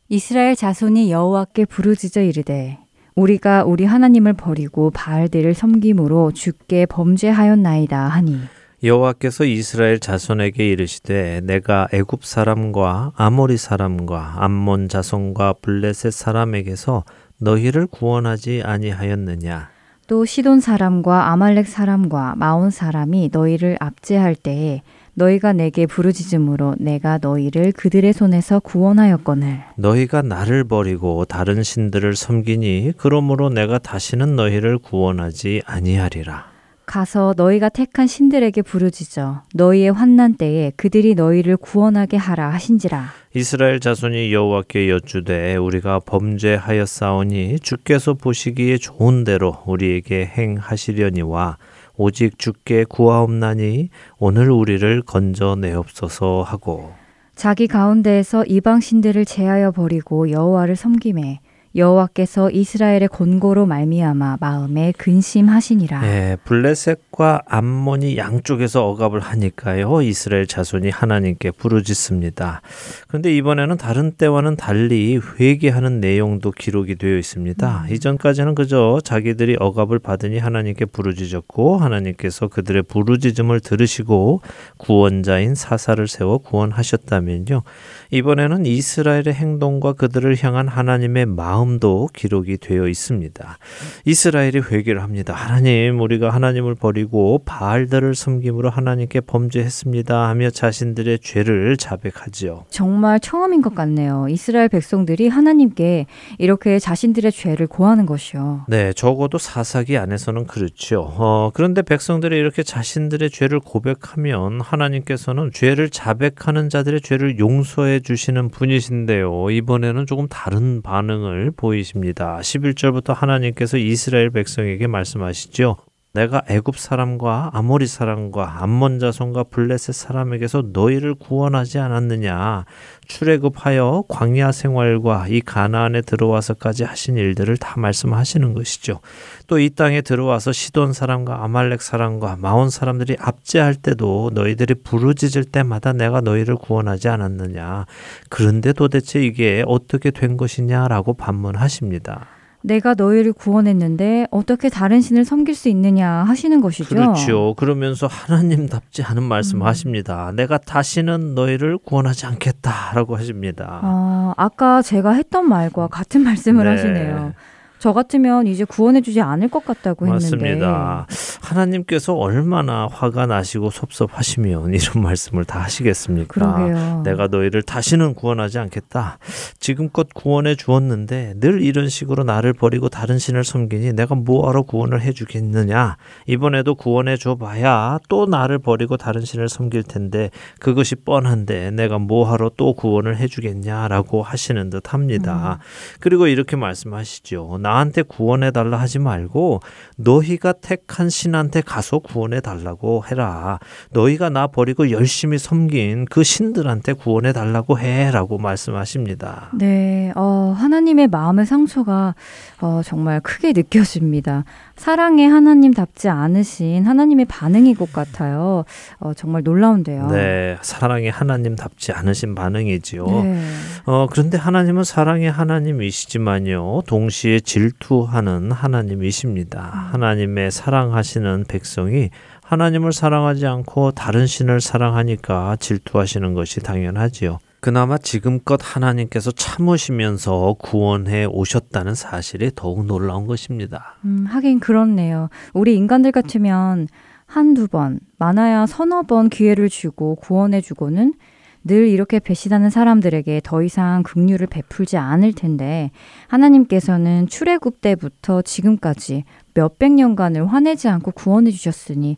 이스라엘 0.09 0.57
자손이 0.57 1.11
여호와께 1.11 1.65
부르짖어 1.67 2.23
이르되 2.23 2.79
우리가 3.15 3.65
우리 3.65 3.85
하나님을 3.85 4.35
버리고 4.35 4.91
바알들을 4.91 5.55
섬김으로 5.55 6.33
주께 6.33 6.87
범죄하였나이다 6.87 7.99
하니 7.99 8.39
여호와께서 8.83 9.45
이스라엘 9.45 10.01
자손에게 10.01 10.67
이르시되 10.67 11.43
내가 11.45 11.87
애굽 11.93 12.25
사람과 12.25 13.13
아모리 13.15 13.59
사람과 13.59 14.37
암몬 14.39 14.89
자손과 14.89 15.57
블레셋 15.61 16.11
사람에게서 16.13 17.05
너희를 17.39 17.87
구원하지 17.87 18.63
아니하였느냐? 18.65 19.69
또 20.07 20.25
시돈 20.25 20.61
사람과 20.61 21.31
아말렉 21.31 21.69
사람과 21.69 22.35
마온 22.37 22.71
사람이 22.71 23.29
너희를 23.33 23.77
압제할 23.81 24.35
때에 24.35 24.81
너희가 25.13 25.53
내게 25.53 25.85
부르짖음으로 25.85 26.77
내가 26.79 27.19
너희를 27.21 27.73
그들의 27.73 28.13
손에서 28.15 28.61
구원하였거늘. 28.61 29.61
너희가 29.77 30.23
나를 30.23 30.65
버리고 30.65 31.27
다른 31.27 31.63
신들을 31.63 32.17
섬기니 32.17 32.95
그러므로 32.97 33.51
내가 33.51 33.79
다시는 33.79 34.37
너희를 34.37 34.79
구원하지 34.79 35.63
아니하리라 35.67 36.50
가서 36.91 37.35
너희가 37.37 37.69
택한 37.69 38.09
신들에게 38.09 38.63
부르짖어 38.63 39.43
너희의 39.55 39.93
환난 39.93 40.35
때에 40.35 40.73
그들이 40.75 41.15
너희를 41.15 41.57
구원하게 41.57 42.17
하라 42.17 42.51
하신지라. 42.51 43.13
이스라엘 43.33 43.79
자손이 43.79 44.33
여호와께 44.33 44.91
여쭈되 44.91 45.55
우리가 45.55 46.01
범죄하였사오니 46.01 47.61
주께서 47.61 48.15
보시기에 48.15 48.79
좋은 48.79 49.23
대로 49.23 49.59
우리에게 49.67 50.33
행하시려니와 50.37 51.59
오직 51.97 52.41
주께 52.41 52.83
구하옵나니 52.83 53.91
오늘 54.19 54.51
우리를 54.51 55.03
건져내옵소서 55.03 56.43
하고. 56.43 56.93
자기 57.37 57.69
가운데에서 57.69 58.45
이방 58.47 58.81
신들을 58.81 59.27
제하여 59.27 59.71
버리고 59.71 60.33
여호와를 60.33 60.75
섬김에 60.75 61.39
여호와께서 61.77 62.51
이스라엘의 62.51 63.09
곤고로 63.09 63.65
말미암아 63.67 64.39
마음에 64.41 64.93
근심하시니라. 64.99 66.01
네, 66.01 66.37
블레셋과 66.45 67.43
암몬이 67.47 68.17
양쪽에서 68.17 68.89
억압을 68.89 69.21
하니까요. 69.21 70.03
이스라엘 70.03 70.47
자손이 70.49 70.91
하나님께 70.91 71.53
부르짖습니다. 71.53 72.63
그런데 73.07 73.35
이번에는 73.37 73.77
다른 73.77 74.11
때와는 74.13 74.57
달리 74.57 75.21
회개하는 75.39 76.01
내용도 76.01 76.51
기록이 76.51 76.97
되어 76.97 77.17
있습니다. 77.17 77.85
음. 77.89 77.95
이전까지는 77.95 78.57
그저 78.57 79.01
자기들이 79.05 79.57
억압을 79.61 80.01
받으니 80.01 80.39
하나님께 80.39 80.87
부르짖었고 80.87 81.79
하나님께서 81.79 82.49
그들의 82.49 82.83
부르짖음을 82.83 83.61
들으시고 83.61 84.41
구원자인 84.77 85.55
사사를 85.55 86.07
세워 86.09 86.39
구원하셨다면요. 86.39 87.63
이번에는 88.11 88.67
이스라엘의 88.67 89.35
행동과 89.35 89.93
그들을 89.93 90.37
향한 90.43 90.67
하나님의 90.67 91.27
마음도 91.27 92.09
기록이 92.13 92.59
되어 92.59 92.89
있습니다. 92.89 93.59
이스라엘이 94.05 94.59
회개를 94.71 95.03
합니다. 95.03 95.33
하나님, 95.33 96.01
우리가 96.01 96.31
하나님을 96.31 96.75
버리고 96.75 97.43
바알들을 97.45 98.15
섬김으로 98.15 98.71
하나님께 98.71 99.21
범죄했습니다 99.21 100.29
하며 100.29 100.51
자신들의 100.51 101.21
죄를 101.21 101.77
자백하지요. 101.77 102.65
정말 102.71 103.21
처음인 103.21 103.63
것 103.63 103.75
같네요. 103.75 104.27
이스라엘 104.29 104.69
백성들이 104.69 105.29
하나님께 105.29 106.07
이렇게 106.39 106.79
자신들의 106.79 107.31
죄를 107.31 107.67
고하는 107.67 108.07
것이요. 108.07 108.65
네, 108.69 108.93
적어도 108.93 109.39
사사기 109.39 109.97
안에서는 109.97 110.47
그렇죠. 110.47 111.13
어, 111.17 111.51
그런데 111.55 111.83
백성들이 111.83 112.37
이렇게 112.37 112.63
자신들의 112.63 113.31
죄를 113.31 113.61
고백하면 113.61 114.61
하나님께서는 114.61 115.51
죄를 115.53 115.91
자백하는 115.91 116.69
자들의 116.69 117.01
죄를 117.03 117.39
용서해 117.39 118.00
주시는 118.03 118.51
분이신데요. 118.51 119.51
이번에는 119.51 120.07
조금 120.07 120.29
다른 120.29 120.83
반응을 120.83 121.53
보이십니다. 121.57 122.39
11절부터 122.41 123.15
하나님께서 123.15 123.77
이스라엘 123.77 124.31
백성에게 124.31 124.87
말씀하시죠. 124.87 125.77
내가 126.13 126.43
애굽 126.49 126.77
사람과 126.77 127.51
아모리 127.53 127.87
사람과 127.87 128.63
암몬 128.63 128.99
자손과 128.99 129.45
블레셋 129.45 129.95
사람에게서 129.95 130.65
너희를 130.73 131.15
구원하지 131.15 131.79
않았느냐 131.79 132.65
출애굽하여 133.07 134.05
광야 134.09 134.51
생활과 134.51 135.27
이 135.29 135.41
가나안에 135.41 136.01
들어와서까지 136.01 136.83
하신 136.85 137.17
일들을 137.17 137.57
다 137.59 137.75
말씀하시는 137.79 138.55
것이죠. 138.55 139.01
또 139.47 139.61
이 139.61 139.69
땅에 139.71 140.01
들어와서 140.01 140.53
시돈 140.53 140.93
사람과 140.93 141.45
아말렉 141.45 141.83
사람과 141.83 142.37
마온 142.41 142.71
사람들이 142.71 143.17
압제할 143.21 143.75
때도 143.75 144.31
너희들이 144.33 144.75
부르짖을 144.83 145.45
때마다 145.45 145.93
내가 145.93 146.21
너희를 146.23 146.57
구원하지 146.57 147.09
않았느냐. 147.09 147.85
그런데 148.31 148.73
도대체 148.73 149.23
이게 149.23 149.63
어떻게 149.67 150.11
된 150.11 150.37
것이냐라고 150.37 151.15
반문하십니다. 151.15 152.40
내가 152.63 152.95
너희를 152.95 153.33
구원했는데 153.33 154.27
어떻게 154.31 154.69
다른 154.69 155.01
신을 155.01 155.25
섬길 155.25 155.55
수 155.55 155.69
있느냐 155.69 156.09
하시는 156.09 156.61
것이죠. 156.61 156.89
그렇죠. 156.89 157.55
그러면서 157.57 158.07
하나님답지 158.07 159.03
않은 159.03 159.23
말씀하십니다. 159.23 160.27
을 160.27 160.33
음. 160.33 160.37
내가 160.37 160.59
다시는 160.59 161.35
너희를 161.35 161.79
구원하지 161.79 162.27
않겠다라고 162.27 163.17
하십니다. 163.17 163.81
아, 163.83 164.35
아까 164.37 164.83
제가 164.83 165.13
했던 165.13 165.49
말과 165.49 165.89
같은 165.89 166.23
말씀을 166.23 166.65
네. 166.65 166.71
하시네요. 166.71 167.33
저 167.81 167.95
같으면 167.95 168.47
이제 168.47 168.65
구원해주지 168.65 169.23
않을 169.23 169.49
것 169.49 169.65
같다고 169.65 170.07
했는데 170.07 170.37
맞습니다. 170.37 171.07
하나님께서 171.41 172.15
얼마나 172.15 172.87
화가 172.87 173.25
나시고 173.25 173.71
섭섭하시면 173.71 174.75
이런 174.75 175.03
말씀을 175.03 175.47
다 175.47 175.61
하시겠습니까? 175.61 176.29
그러게요. 176.29 177.03
내가 177.05 177.29
너희를 177.29 177.63
다시는 177.63 178.13
구원하지 178.15 178.59
않겠다. 178.59 179.19
지금껏 179.59 180.09
구원해 180.13 180.57
주었는데 180.57 181.37
늘 181.41 181.63
이런 181.63 181.89
식으로 181.89 182.23
나를 182.23 182.53
버리고 182.53 182.91
다른 182.91 183.19
신을 183.19 183.45
섬기니 183.45 183.95
내가 183.95 184.15
뭐하러 184.15 184.63
구원을 184.63 185.01
해주겠느냐? 185.01 185.97
이번에도 186.27 186.75
구원해 186.75 187.17
줘봐야 187.17 187.99
또 188.11 188.27
나를 188.27 188.59
버리고 188.59 188.99
다른 188.99 189.23
신을 189.23 189.49
섬길 189.49 189.85
텐데 189.85 190.29
그것이 190.59 190.97
뻔한데 190.97 191.71
내가 191.71 191.99
뭐하러 191.99 192.51
또 192.59 192.75
구원을 192.75 193.17
해주겠냐라고 193.17 194.23
하시는 194.23 194.69
듯합니다. 194.69 195.61
음. 195.61 195.99
그리고 196.01 196.27
이렇게 196.27 196.57
말씀하시죠. 196.57 197.59
나 197.63 197.70
한테 197.79 198.03
구원해 198.03 198.51
달라 198.51 198.79
하지 198.79 198.99
말고 198.99 199.61
너희가 199.97 200.53
택한 200.53 201.09
신한테 201.09 201.61
가서 201.61 201.99
구원해 201.99 202.41
달라고 202.41 203.05
해라. 203.11 203.59
너희가 203.91 204.31
나 204.31 204.47
버리고 204.47 204.91
열심히 204.91 205.39
섬긴 205.39 206.07
그 206.07 206.23
신들한테 206.23 206.95
구원해 206.95 207.33
달라고 207.33 207.79
해라고 207.79 208.39
말씀하십니다. 208.39 209.51
네, 209.55 210.13
어, 210.17 210.55
하나님의 210.57 211.09
마음의 211.09 211.47
상처가 211.47 212.15
어, 212.61 212.81
정말 212.85 213.21
크게 213.21 213.53
느껴집니다. 213.53 214.45
사랑의 214.81 215.29
하나님답지 215.29 216.09
않으신 216.09 216.87
하나님의 216.87 217.27
반응인 217.27 217.77
것 217.77 217.93
같아요. 217.93 218.65
어, 218.99 219.13
정말 219.13 219.43
놀라운데요. 219.43 220.07
네, 220.07 220.57
사랑의 220.63 221.11
하나님답지 221.11 221.93
않으신 221.93 222.35
반응이지요. 222.35 223.05
네. 223.07 223.45
어, 223.85 224.07
그런데 224.11 224.39
하나님은 224.39 224.85
사랑의 224.85 225.31
하나님이시지만요, 225.31 226.81
동시에 226.87 227.41
질투하는 227.41 228.53
하나님이십니다. 228.53 229.61
하나님의 229.93 230.51
사랑하시는 230.51 231.45
백성이 231.47 232.09
하나님을 232.43 232.95
사랑하지 232.95 233.47
않고 233.47 233.91
다른 233.91 234.27
신을 234.27 234.63
사랑하니까 234.63 235.57
질투하시는 235.61 236.33
것이 236.33 236.61
당연하지요. 236.61 237.39
그나마 237.61 237.99
지금껏 237.99 238.59
하나님께서 238.63 239.31
참으시면서 239.31 240.57
구원해 240.59 241.27
오셨다는 241.27 241.95
사실이 241.95 242.53
더욱 242.55 242.87
놀라운 242.87 243.27
것입니다. 243.27 243.97
음, 244.05 244.25
하긴 244.27 244.61
그렇네요. 244.61 245.29
우리 245.53 245.77
인간들 245.77 246.11
같으면 246.11 246.89
한두 247.27 247.69
번, 247.69 248.01
많아야 248.19 248.67
서너 248.67 249.03
번 249.03 249.29
기회를 249.29 249.69
주고 249.69 250.17
구원해 250.17 250.61
주고는 250.61 251.15
늘 251.63 251.89
이렇게 251.89 252.19
배신하는 252.19 252.71
사람들에게 252.71 253.43
더 253.45 253.63
이상 253.63 254.03
긍휼을 254.03 254.47
베풀지 254.47 254.97
않을 254.97 255.35
텐데 255.35 255.91
하나님께서는 256.29 257.27
출애굽 257.27 257.83
때부터 257.83 258.41
지금까지 258.41 259.25
몇백 259.53 259.93
년간을 259.93 260.51
화내지 260.51 260.89
않고 260.89 261.13
구원해 261.13 261.51
주셨으니 261.51 262.17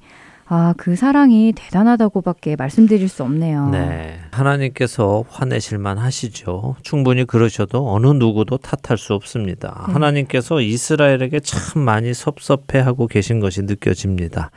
아, 0.54 0.74
그 0.76 0.96
사랑이 0.96 1.54
대단하다고밖에 1.56 2.56
말씀드릴 2.56 3.08
수 3.08 3.22
없네요. 3.22 3.70
네. 3.70 4.18
하나님께서 4.32 5.24
화내실만 5.30 5.96
하시죠. 5.96 6.76
충분히 6.82 7.24
그러셔도 7.24 7.90
어느 7.90 8.08
누구도 8.08 8.58
탓할 8.58 8.98
수 8.98 9.14
없습니다. 9.14 9.84
네. 9.86 9.92
하나님께서 9.94 10.60
이스라엘에게 10.60 11.40
참 11.40 11.80
많이 11.82 12.12
섭섭해하고 12.12 13.06
계신 13.06 13.40
것이 13.40 13.62
느껴집니다. 13.62 14.50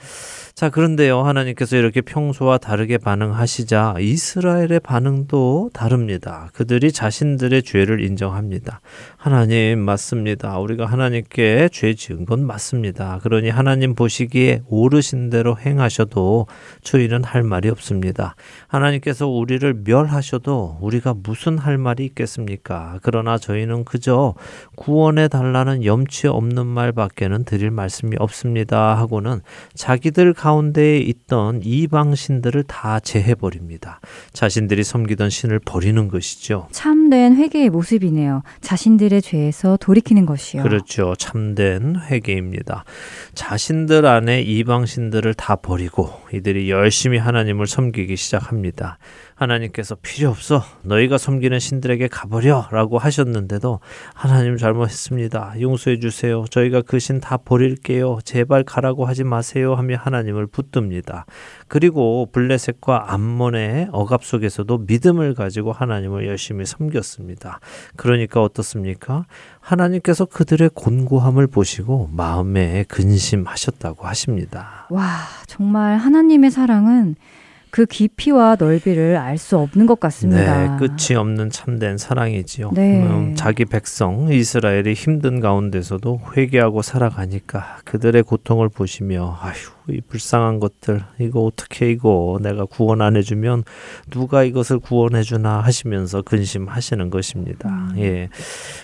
자, 0.57 0.69
그런데요, 0.69 1.19
하나님께서 1.19 1.75
이렇게 1.75 1.99
평소와 1.99 2.59
다르게 2.59 2.97
반응하시자 2.97 3.95
이스라엘의 3.99 4.79
반응도 4.79 5.69
다릅니다. 5.73 6.49
그들이 6.53 6.93
자신들의 6.93 7.61
죄를 7.63 8.01
인정합니다. 8.01 8.79
하나님, 9.17 9.79
맞습니다. 9.79 10.57
우리가 10.59 10.85
하나님께 10.85 11.67
죄 11.73 11.93
지은 11.93 12.25
건 12.25 12.47
맞습니다. 12.47 13.19
그러니 13.21 13.49
하나님 13.49 13.95
보시기에 13.95 14.61
오르신 14.69 15.29
대로 15.29 15.57
행하셔도 15.57 16.47
저희는 16.83 17.25
할 17.25 17.43
말이 17.43 17.67
없습니다. 17.67 18.35
하나님께서 18.69 19.27
우리를 19.27 19.81
멸하셔도 19.83 20.77
우리가 20.79 21.15
무슨 21.21 21.57
할 21.57 21.77
말이 21.77 22.05
있겠습니까? 22.05 22.99
그러나 23.01 23.37
저희는 23.37 23.83
그저 23.83 24.35
구원해 24.77 25.27
달라는 25.27 25.83
염치 25.83 26.27
없는 26.27 26.65
말밖에는 26.65 27.43
드릴 27.43 27.71
말씀이 27.71 28.15
없습니다. 28.19 28.97
하고는 28.97 29.41
자기들 29.73 30.33
가운데에 30.45 30.99
있던 30.99 31.61
이방 31.63 32.13
신들을 32.13 32.65
다 32.67 32.99
제해 32.99 33.33
버립니다. 33.33 33.99
자신들이 34.31 34.83
섬기던 34.83 35.31
신을 35.31 35.57
버리는 35.57 36.07
것이죠. 36.07 36.67
참된 36.69 37.35
회개의 37.35 37.71
모습이네요. 37.71 38.43
자신들의 38.61 39.23
죄에서 39.23 39.75
돌이키는 39.77 40.27
것이요. 40.27 40.61
그렇죠. 40.61 41.15
참된 41.17 41.95
회개입니다. 41.95 42.85
자신들 43.33 44.05
안에 44.05 44.43
이방 44.43 44.85
신들을 44.85 45.33
다 45.33 45.55
버리고 45.55 46.11
이들이 46.31 46.69
열심히 46.69 47.17
하나님을 47.17 47.65
섬기기 47.65 48.15
시작합니다. 48.15 48.99
하나님께서 49.35 49.95
필요 50.01 50.29
없어. 50.29 50.63
너희가 50.83 51.17
섬기는 51.17 51.59
신들에게 51.59 52.07
가버려. 52.07 52.67
라고 52.71 52.97
하셨는데도 52.97 53.81
하나님 54.13 54.55
잘못했습니다. 54.57 55.55
용서해 55.59 55.99
주세요. 55.99 56.45
저희가 56.49 56.81
그 56.81 56.97
신 56.99 57.19
다 57.19 57.37
버릴게요. 57.37 58.19
제발 58.23 58.63
가라고 58.63 59.05
하지 59.05 59.23
마세요. 59.25 59.75
하며 59.75 59.97
하나님을 59.97 60.47
붙듭니다. 60.47 61.25
그리고 61.67 62.27
블레셋과 62.31 63.13
암몬의 63.13 63.89
억압 63.91 64.23
속에서도 64.23 64.77
믿음을 64.79 65.33
가지고 65.33 65.71
하나님을 65.73 66.25
열심히 66.27 66.65
섬겼습니다. 66.65 67.59
그러니까 67.97 68.41
어떻습니까? 68.41 69.25
하나님께서 69.59 70.25
그들의 70.25 70.69
곤고함을 70.73 71.47
보시고 71.47 72.09
마음에 72.13 72.85
근심하셨다고 72.87 74.07
하십니다. 74.07 74.87
와, 74.89 75.03
정말 75.47 75.97
하나님의 75.97 76.51
사랑은 76.51 77.15
그 77.75 77.85
깊이와 77.85 78.55
넓이를 78.57 79.17
알 79.17 79.37
수 79.37 79.57
없는 79.57 79.85
것 79.85 79.99
같습니다. 79.99 80.77
네, 80.77 80.87
끝이 80.87 81.17
없는 81.17 81.49
참된 81.49 81.97
사랑이지요. 81.97 82.71
네. 82.73 83.03
음, 83.03 83.35
자기 83.35 83.65
백성 83.65 84.31
이스라엘이 84.31 84.93
힘든 84.93 85.41
가운데서도 85.41 86.21
회개하고 86.37 86.81
살아가니까 86.81 87.79
그들의 87.83 88.23
고통을 88.23 88.69
보시며 88.69 89.37
아휴 89.41 89.74
이 89.89 90.01
불쌍한 90.01 90.59
것들 90.59 91.03
이거 91.19 91.41
어떻게 91.41 91.91
이거 91.91 92.39
내가 92.41 92.65
구원 92.65 93.01
안 93.01 93.15
해주면 93.15 93.63
누가 94.09 94.43
이것을 94.43 94.79
구원해 94.79 95.21
주나 95.21 95.59
하시면서 95.59 96.21
근심하시는 96.21 97.09
것입니다. 97.09 97.69
음. 97.69 97.97
예. 97.97 98.29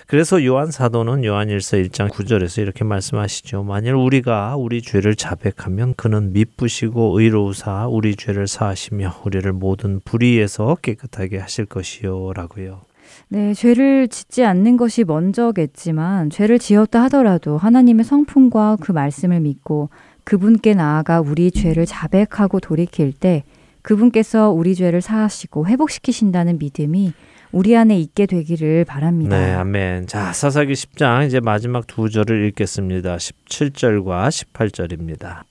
그래서 0.06 0.44
요한 0.44 0.70
사도는 0.70 1.24
요한일서 1.24 1.78
1장 1.78 2.08
9절에서 2.10 2.62
이렇게 2.62 2.84
말씀하시죠. 2.84 3.62
만일 3.64 3.94
우리가 3.94 4.56
우리 4.56 4.82
죄를 4.82 5.16
자백하면 5.16 5.94
그는 5.94 6.32
미쁘시고 6.32 7.18
의로우사 7.18 7.88
우리 7.88 8.16
죄를 8.16 8.46
사하시며 8.46 9.22
우리를 9.24 9.52
모든 9.52 10.00
불의에서 10.00 10.76
깨끗하게 10.82 11.38
하실 11.38 11.66
것이요라고요. 11.66 12.82
네, 13.28 13.54
죄를 13.54 14.08
짓지 14.08 14.44
않는 14.44 14.76
것이 14.76 15.04
먼저겠지만 15.04 16.30
죄를 16.30 16.58
지었다 16.58 17.02
하더라도 17.04 17.56
하나님의 17.56 18.04
성품과 18.04 18.78
그 18.80 18.92
말씀을 18.92 19.40
믿고 19.40 19.88
그분께 20.24 20.74
나아가 20.74 21.20
우리 21.20 21.50
죄를 21.50 21.86
자백하고 21.86 22.60
돌이킬 22.60 23.12
때 23.12 23.44
그분께서 23.82 24.50
우리 24.50 24.74
죄를 24.74 25.00
사하시고 25.00 25.66
회복시키신다는 25.66 26.58
믿음이 26.58 27.12
우리 27.50 27.76
안에 27.76 27.98
있게 27.98 28.26
되기를 28.26 28.84
바랍니다. 28.84 29.38
네, 29.38 29.52
아멘. 29.52 30.06
자, 30.06 30.32
사사기 30.32 30.72
10장 30.72 31.26
이제 31.26 31.40
마지막 31.40 31.86
두 31.86 32.08
절을 32.08 32.46
읽겠습니다. 32.48 33.16
17절과 33.16 34.28
18절입니다. 34.28 35.42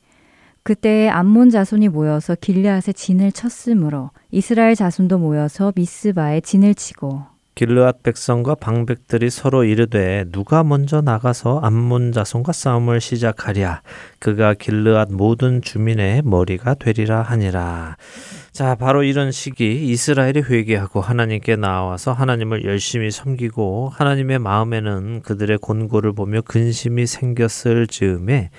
그때 0.63 1.09
암몬 1.09 1.49
자손이 1.49 1.89
모여서 1.89 2.36
길르앗에 2.36 2.93
진을 2.93 3.32
쳤으므로 3.32 4.11
이스라엘 4.32 4.76
자손도 4.76 5.17
모여서 5.17 5.74
미스바에 5.76 6.41
진을 6.41 6.76
치고 6.76 7.30
길르앗 7.54 8.02
백성과 8.02 8.56
방백들이 8.56 9.30
서로 9.30 9.64
이르되 9.64 10.26
누가 10.32 10.64
먼저 10.64 11.02
나가서 11.02 11.60
암몬 11.60 12.14
자손과 12.14 12.54
싸움을 12.54 13.02
시작하랴? 13.02 13.82
그가 14.20 14.54
길르앗 14.54 15.10
모든 15.12 15.62
주민의 15.62 16.22
머리가 16.24 16.76
되리라 16.76 17.22
하니라. 17.22 17.97
자, 18.54 18.76
바로 18.76 19.04
이런 19.04 19.32
시기 19.32 19.89
이스라엘이 19.89 20.41
회개하고 20.41 21.02
하나님께 21.02 21.56
나와서 21.56 22.14
하나님을 22.14 22.66
열심히 22.66 23.12
섬기고 23.12 23.91
하나님의 23.93 24.39
마음에는 24.39 25.22
그들의 25.22 25.58
곤고를 25.60 26.14
보며 26.14 26.41
근심이 26.41 27.06
생겼을 27.06 27.88
즈음에 27.88 28.49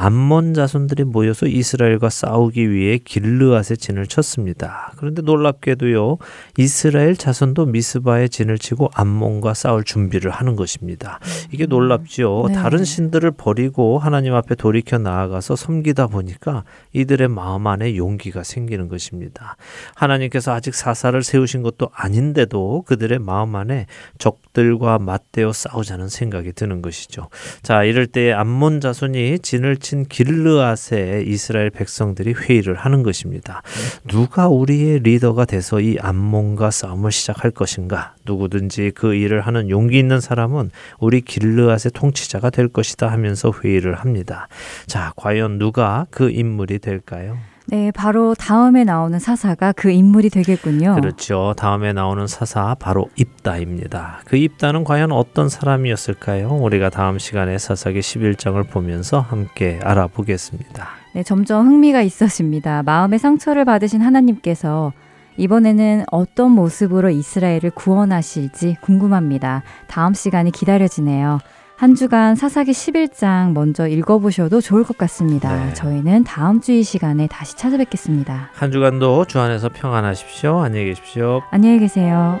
암몬 0.00 0.54
자손들이 0.54 1.04
모여서 1.04 1.46
이스라엘과 1.46 2.08
싸우기 2.08 2.70
위해 2.70 2.96
길르앗에 2.96 3.76
진을 3.76 4.06
쳤습니다. 4.06 4.94
그런데 4.96 5.20
놀랍게도요, 5.20 6.16
이스라엘 6.56 7.16
자손도 7.16 7.66
미스바에 7.66 8.28
진을 8.28 8.56
치고 8.56 8.88
암몬과 8.94 9.52
싸울 9.52 9.84
준비를 9.84 10.30
하는 10.30 10.56
것입니다. 10.56 11.20
이게 11.52 11.66
놀랍지요. 11.66 12.46
네. 12.48 12.54
다른 12.54 12.82
신들을 12.82 13.32
버리고 13.32 13.98
하나님 13.98 14.34
앞에 14.34 14.54
돌이켜 14.54 14.96
나아가서 14.96 15.54
섬기다 15.54 16.06
보니까 16.06 16.64
이들의 16.94 17.28
마음 17.28 17.66
안에 17.66 17.96
용기가 17.96 18.42
생기는 18.42 18.88
것입니다. 18.88 19.56
하나님께서 19.96 20.54
아직 20.54 20.74
사사를 20.74 21.22
세우신 21.22 21.62
것도 21.62 21.90
아닌데도 21.92 22.84
그들의 22.86 23.18
마음 23.18 23.54
안에 23.54 23.84
적들과 24.16 24.98
맞대어 24.98 25.52
싸우자는 25.52 26.08
생각이 26.08 26.52
드는 26.52 26.80
것이죠. 26.80 27.28
자, 27.62 27.84
이럴 27.84 28.06
때 28.06 28.32
암몬 28.32 28.80
자손이 28.80 29.40
진을 29.40 29.76
친 29.90 30.04
길르앗에 30.04 31.24
이스라엘 31.26 31.68
백성들이 31.68 32.34
회의를 32.34 32.74
하는 32.74 33.02
것입니다. 33.02 33.60
누가 34.06 34.46
우리의 34.46 35.00
리더가 35.00 35.46
돼서 35.46 35.80
이 35.80 35.96
암몬과 35.98 36.70
싸움을 36.70 37.10
시작할 37.10 37.50
것인가? 37.50 38.14
누구든지 38.24 38.92
그 38.94 39.16
일을 39.16 39.40
하는 39.40 39.68
용기 39.68 39.98
있는 39.98 40.20
사람은 40.20 40.70
우리 41.00 41.22
길르앗의 41.22 41.90
통치자가 41.92 42.50
될 42.50 42.68
것이다 42.68 43.10
하면서 43.10 43.52
회의를 43.52 43.94
합니다. 43.94 44.46
자, 44.86 45.12
과연 45.16 45.58
누가 45.58 46.06
그 46.10 46.30
인물이 46.30 46.78
될까요? 46.78 47.36
네, 47.70 47.92
바로 47.92 48.34
다음에 48.34 48.82
나오는 48.82 49.16
사사가 49.20 49.70
그 49.70 49.90
인물이 49.90 50.28
되겠군요. 50.30 50.96
그렇죠. 50.96 51.54
다음에 51.56 51.92
나오는 51.92 52.26
사사 52.26 52.74
바로 52.74 53.08
입다입니다. 53.14 54.22
그 54.24 54.36
입다는 54.36 54.82
과연 54.82 55.12
어떤 55.12 55.48
사람이었을까요? 55.48 56.48
우리가 56.48 56.90
다음 56.90 57.20
시간에 57.20 57.58
사사기 57.58 58.00
11장을 58.00 58.68
보면서 58.68 59.20
함께 59.20 59.78
알아보겠습니다. 59.84 60.88
네, 61.14 61.22
점점 61.22 61.68
흥미가 61.68 62.02
있어집니다. 62.02 62.82
마음의 62.82 63.20
상처를 63.20 63.64
받으신 63.64 64.00
하나님께서 64.00 64.92
이번에는 65.36 66.06
어떤 66.10 66.50
모습으로 66.50 67.10
이스라엘을 67.10 67.70
구원하실지 67.76 68.78
궁금합니다. 68.80 69.62
다음 69.86 70.12
시간이 70.12 70.50
기다려지네요. 70.50 71.38
한 71.80 71.94
주간 71.94 72.34
사사기 72.34 72.72
11장 72.72 73.54
먼저 73.54 73.88
읽어보셔도 73.88 74.60
좋을 74.60 74.84
것 74.84 74.98
같습니다. 74.98 75.64
네. 75.64 75.72
저희는 75.72 76.24
다음 76.24 76.60
주 76.60 76.72
이 76.72 76.82
시간에 76.82 77.26
다시 77.26 77.56
찾아뵙겠습니다. 77.56 78.50
한 78.52 78.70
주간도 78.70 79.24
주 79.24 79.40
안에서 79.40 79.70
평안하십시오. 79.70 80.60
안녕히 80.60 80.84
계십시오. 80.86 81.40
안녕히 81.50 81.78
계세요. 81.78 82.38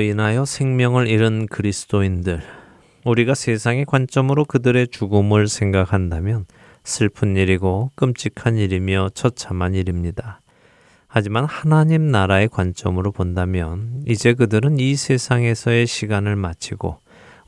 인하여 0.00 0.44
생명을 0.44 1.06
잃은 1.08 1.46
그리스도인들, 1.46 2.40
우리가 3.04 3.34
세상의 3.34 3.86
관점으로 3.86 4.44
그들의 4.44 4.88
죽음을 4.88 5.48
생각한다면 5.48 6.46
슬픈 6.84 7.36
일이고 7.36 7.90
끔찍한 7.94 8.56
일이며 8.56 9.10
처참한 9.14 9.74
일입니다. 9.74 10.40
하지만 11.06 11.44
하나님 11.44 12.10
나라의 12.10 12.48
관점으로 12.48 13.10
본다면 13.12 14.02
이제 14.06 14.32
그들은 14.34 14.78
이 14.78 14.94
세상에서의 14.94 15.86
시간을 15.86 16.36
마치고 16.36 16.98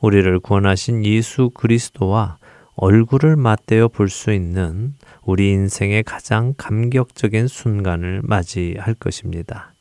우리를 0.01 0.39
구원하신 0.39 1.05
예수 1.05 1.49
그리스도와 1.53 2.37
얼굴을 2.75 3.35
맞대어 3.35 3.87
볼 3.87 4.09
수 4.09 4.33
있는 4.33 4.95
우리 5.21 5.51
인생의 5.51 6.03
가장 6.03 6.53
감격적인 6.57 7.47
순간을 7.47 8.21
맞이할 8.23 8.95
것입니다. 8.95 9.72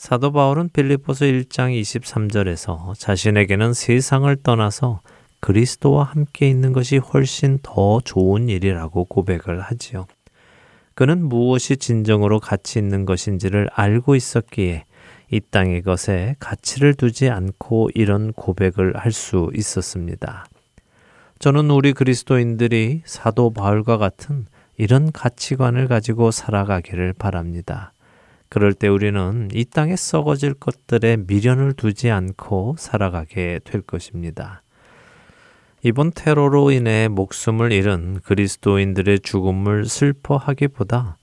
사도 0.00 0.32
바울은 0.32 0.70
빌립보서 0.72 1.26
1장 1.26 1.78
23절에서 1.78 2.98
자신에게는 2.98 3.74
세상을 3.74 4.34
떠나서 4.36 5.02
그리스도와 5.40 6.04
함께 6.04 6.48
있는 6.48 6.72
것이 6.72 6.96
훨씬 6.96 7.58
더 7.62 8.00
좋은 8.00 8.48
일이라고 8.48 9.04
고백을 9.04 9.60
하지요. 9.60 10.06
그는 10.94 11.22
무엇이 11.22 11.76
진정으로 11.76 12.40
가치 12.40 12.78
있는 12.78 13.04
것인지를 13.04 13.68
알고 13.74 14.16
있었기에 14.16 14.86
이 15.32 15.40
땅의 15.50 15.82
것에 15.82 16.34
가치를 16.40 16.94
두지 16.94 17.28
않고 17.28 17.90
이런 17.94 18.32
고백을 18.32 18.96
할 18.96 19.12
수 19.12 19.50
있었습니다. 19.54 20.46
저는 21.40 21.70
우리 21.70 21.92
그리스도인들이 21.92 23.02
사도 23.04 23.52
바울과 23.52 23.98
같은 23.98 24.46
이런 24.78 25.12
가치관을 25.12 25.88
가지고 25.88 26.30
살아가기를 26.30 27.12
바랍니다. 27.12 27.92
그럴 28.50 28.74
때 28.74 28.88
우리는 28.88 29.48
이 29.54 29.64
땅에 29.64 29.94
썩어질 29.94 30.54
것들에 30.54 31.18
미련을 31.26 31.72
두지 31.72 32.10
않고 32.10 32.74
살아가게 32.78 33.60
될 33.64 33.80
것입니다. 33.80 34.62
이번 35.82 36.10
테러로 36.14 36.72
인해 36.72 37.08
목숨을 37.08 37.72
잃은 37.72 38.20
그리스도인들의 38.24 39.20
죽음을 39.20 39.86
슬퍼하기보다 39.86 41.16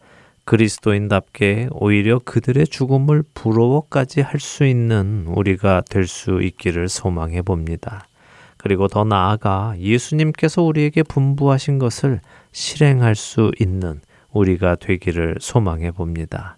그리스도인답게 0.46 1.68
오히려 1.72 2.20
그들의 2.20 2.66
죽음을 2.68 3.24
부러워까지 3.34 4.22
할 4.22 4.40
수 4.40 4.66
있는 4.66 5.26
우리가 5.28 5.82
될 5.82 6.08
수 6.08 6.42
있기를 6.42 6.88
소망해 6.88 7.42
봅니다. 7.42 8.08
그리고 8.56 8.88
더 8.88 9.04
나아가 9.04 9.76
예수님께서 9.78 10.64
우리에게 10.64 11.04
분부하신 11.04 11.78
것을 11.78 12.22
실행할 12.54 13.16
수 13.16 13.52
있는 13.60 14.00
우리가 14.32 14.76
되기를 14.78 15.38
소망해 15.42 15.92
봅니다. 15.92 16.58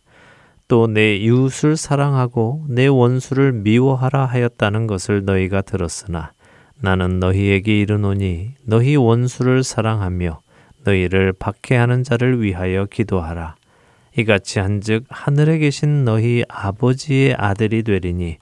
또 0.70 0.88
내 0.88 1.16
이웃을 1.16 1.76
사랑하고 1.76 2.66
내 2.70 2.86
원수를 2.86 3.52
미워하라 3.52 4.26
하였다는 4.26 4.86
것을 4.86 5.26
너희가 5.26 5.62
들었으나 5.64 6.32
나는 6.80 7.20
너희에게 7.20 7.82
이르노니 7.82 8.52
너희 8.66 8.96
원수를 8.96 9.64
사랑하며 9.64 10.40
너희를 10.86 11.34
박해하는 11.34 12.04
자를 12.04 12.42
위하여 12.42 12.86
기도하라. 12.86 13.56
이같이 14.18 14.60
한즉 14.60 15.06
하늘에 15.10 15.58
계신 15.58 16.06
너희 16.06 16.44
아버지의 16.48 17.36
아들이 17.38 17.84
되리니 17.84 18.38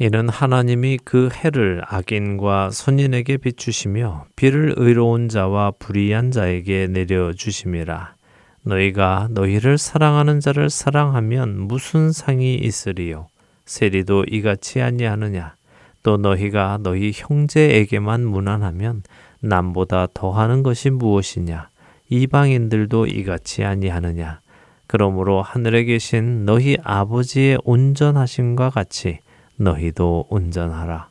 이는 0.00 0.28
하나님이 0.28 0.98
그 1.04 1.28
해를 1.32 1.82
악인과 1.86 2.70
선인에게 2.70 3.36
비추시며 3.36 4.24
비를 4.36 4.74
의로운 4.76 5.28
자와 5.28 5.72
불의한 5.78 6.30
자에게 6.30 6.86
내려 6.86 7.32
주심이라. 7.32 8.17
너희가 8.62 9.28
너희를 9.30 9.78
사랑하는 9.78 10.40
자를 10.40 10.70
사랑하면 10.70 11.60
무슨 11.60 12.12
상이 12.12 12.54
있으리요? 12.54 13.28
세리도 13.64 14.24
이같이 14.28 14.80
아니하느냐? 14.80 15.54
또 16.02 16.16
너희가 16.16 16.78
너희 16.82 17.12
형제에게만 17.14 18.24
무난하면 18.26 19.02
남보다 19.40 20.08
더하는 20.14 20.62
것이 20.62 20.90
무엇이냐? 20.90 21.68
이방인들도 22.08 23.06
이같이 23.06 23.64
아니하느냐? 23.64 24.40
그러므로 24.86 25.42
하늘에 25.42 25.84
계신 25.84 26.46
너희 26.46 26.78
아버지의 26.82 27.58
온전하심과 27.64 28.70
같이 28.70 29.18
너희도 29.56 30.26
온전하라. 30.30 31.08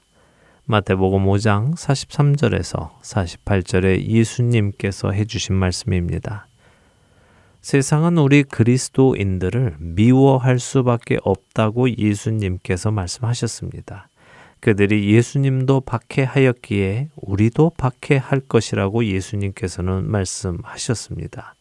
마태복음 0.66 1.26
5장 1.26 1.76
43절에서 1.76 3.00
48절에 3.02 4.02
예수님께서 4.08 5.12
해주신 5.12 5.56
말씀입니다. 5.56 6.47
세상은 7.68 8.18
우리 8.18 8.44
그리스도인들을 8.44 9.76
미워할 9.80 10.58
수밖에 10.58 11.18
없다고 11.22 11.98
예수님께서 11.98 12.92
말씀하셨습니다. 12.92 14.08
그들이 14.62 15.14
예수님도 15.14 15.82
박해하였기에 15.82 17.10
우리도 17.18 17.74
박해할 17.76 18.40
것이라고 18.40 19.04
예수님께서는 19.04 20.10
말씀하셨습니다. 20.10 21.56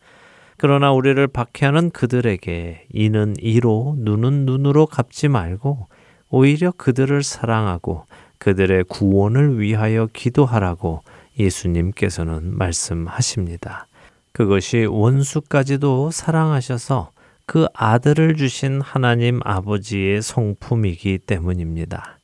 그러나 0.56 0.92
우리를 0.92 1.26
박해하는 1.26 1.90
그들에게 1.90 2.86
이는 2.92 3.34
이로 3.40 3.96
눈은 3.98 4.46
눈으로 4.46 4.86
갚지 4.86 5.26
말고 5.26 5.88
오히려 6.30 6.70
그들을 6.70 7.24
사랑하고 7.24 8.06
그들의 8.38 8.84
구원을 8.84 9.58
위하여 9.58 10.06
기도하라고 10.12 11.02
예수님께서는 11.36 12.56
말씀하십니다. 12.56 13.88
그것이 14.36 14.84
원수까지도 14.84 16.10
사랑하셔서 16.10 17.10
그 17.46 17.68
아들을 17.72 18.36
주신 18.36 18.82
하나님 18.82 19.40
아버지의 19.42 20.20
성품이기 20.20 21.20
때문입니다. 21.20 22.18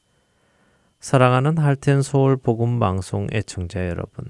사랑하는 1.01 1.57
할텐 1.57 2.03
서울 2.03 2.37
복음 2.37 2.79
방송 2.79 3.29
애청자 3.33 3.89
여러분. 3.89 4.27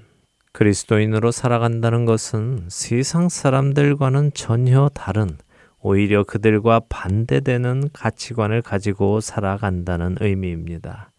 그리스도인으로 0.53 1.31
살아간다는 1.31 2.05
것은 2.05 2.67
세상 2.69 3.27
사람들과는 3.27 4.31
전혀 4.33 4.89
다른 4.93 5.37
오히려 5.81 6.23
그들과 6.23 6.83
반대되는 6.87 7.89
가치관을 7.91 8.61
가지고 8.61 9.19
살아간다는 9.19 10.15
의미입니다. 10.21 11.11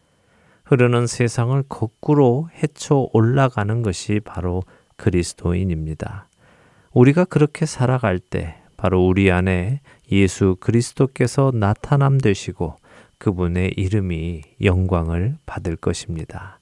흐르는 0.65 1.09
세상을 1.09 1.63
거꾸로 1.69 2.49
헤쳐 2.55 3.11
올라가는 3.13 3.83
것이 3.83 4.21
바로 4.25 4.63
그리스도인입니다. 4.97 6.29
우리가 6.95 7.25
그렇게 7.25 7.67
살아갈 7.67 8.19
때 8.19 8.57
바로 8.77 9.05
우리 9.05 9.31
안에 9.31 9.81
예수 10.13 10.57
그리스도께서 10.61 11.51
나타남 11.53 12.19
되시고 12.19 12.77
그분의 13.19 13.75
이름이 13.77 14.43
영광을 14.63 15.37
받을 15.47 15.77
것입니다. 15.77 16.61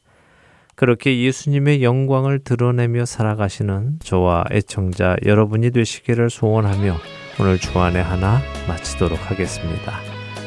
그렇게 0.74 1.20
예수님의 1.20 1.82
영광을 1.82 2.38
드러내며 2.38 3.04
살아가시는 3.04 3.98
저와 4.02 4.44
애청자 4.50 5.16
여러분이 5.24 5.70
되시기를 5.70 6.30
소원하며 6.30 6.96
오늘 7.40 7.58
주안의 7.58 8.02
하나 8.02 8.40
마치도록 8.68 9.30
하겠습니다. 9.30 9.92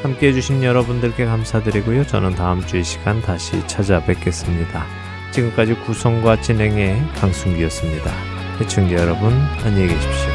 함께 0.01 0.29
해주신 0.29 0.63
여러분들께 0.63 1.25
감사드리고요. 1.25 2.05
저는 2.07 2.31
다음 2.35 2.61
주이 2.61 2.83
시간 2.83 3.21
다시 3.21 3.65
찾아뵙겠습니다. 3.67 4.83
지금까지 5.31 5.75
구성과 5.75 6.41
진행의 6.41 6.99
강순기였습니다. 7.15 8.34
애청자 8.61 8.95
여러분 8.95 9.33
안녕히 9.63 9.87
계십시오. 9.87 10.31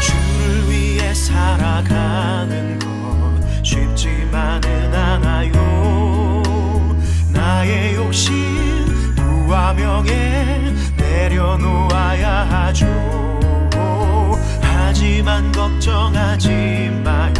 주를 0.00 0.70
위해 0.70 1.12
살아가는 1.12 2.78
것 2.78 2.86
쉽지만은 3.64 4.94
않아요. 4.94 6.42
나의 7.32 7.96
욕심 7.96 8.34
부와 9.16 9.72
명예 9.74 10.72
내려놓아야 10.96 12.44
하죠. 12.48 12.86
하지만 14.62 15.50
걱정하지 15.50 16.90
마요. 17.04 17.32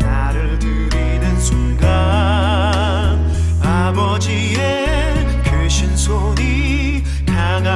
나를 0.00 0.58
드리는 0.58 1.40
순간 1.40 1.88
아버지의 3.62 5.24
크신 5.44 5.96
손이 5.96 6.43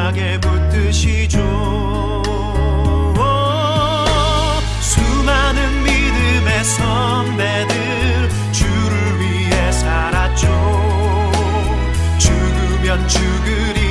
강하게 0.08 0.40
붙드시죠. 0.40 1.38
수많은 4.80 5.82
믿음의 5.84 6.64
선배들 6.64 8.30
주를 8.50 9.20
위해 9.20 9.70
살았죠. 9.70 10.48
죽으면 12.18 13.06
죽으리 13.06 13.87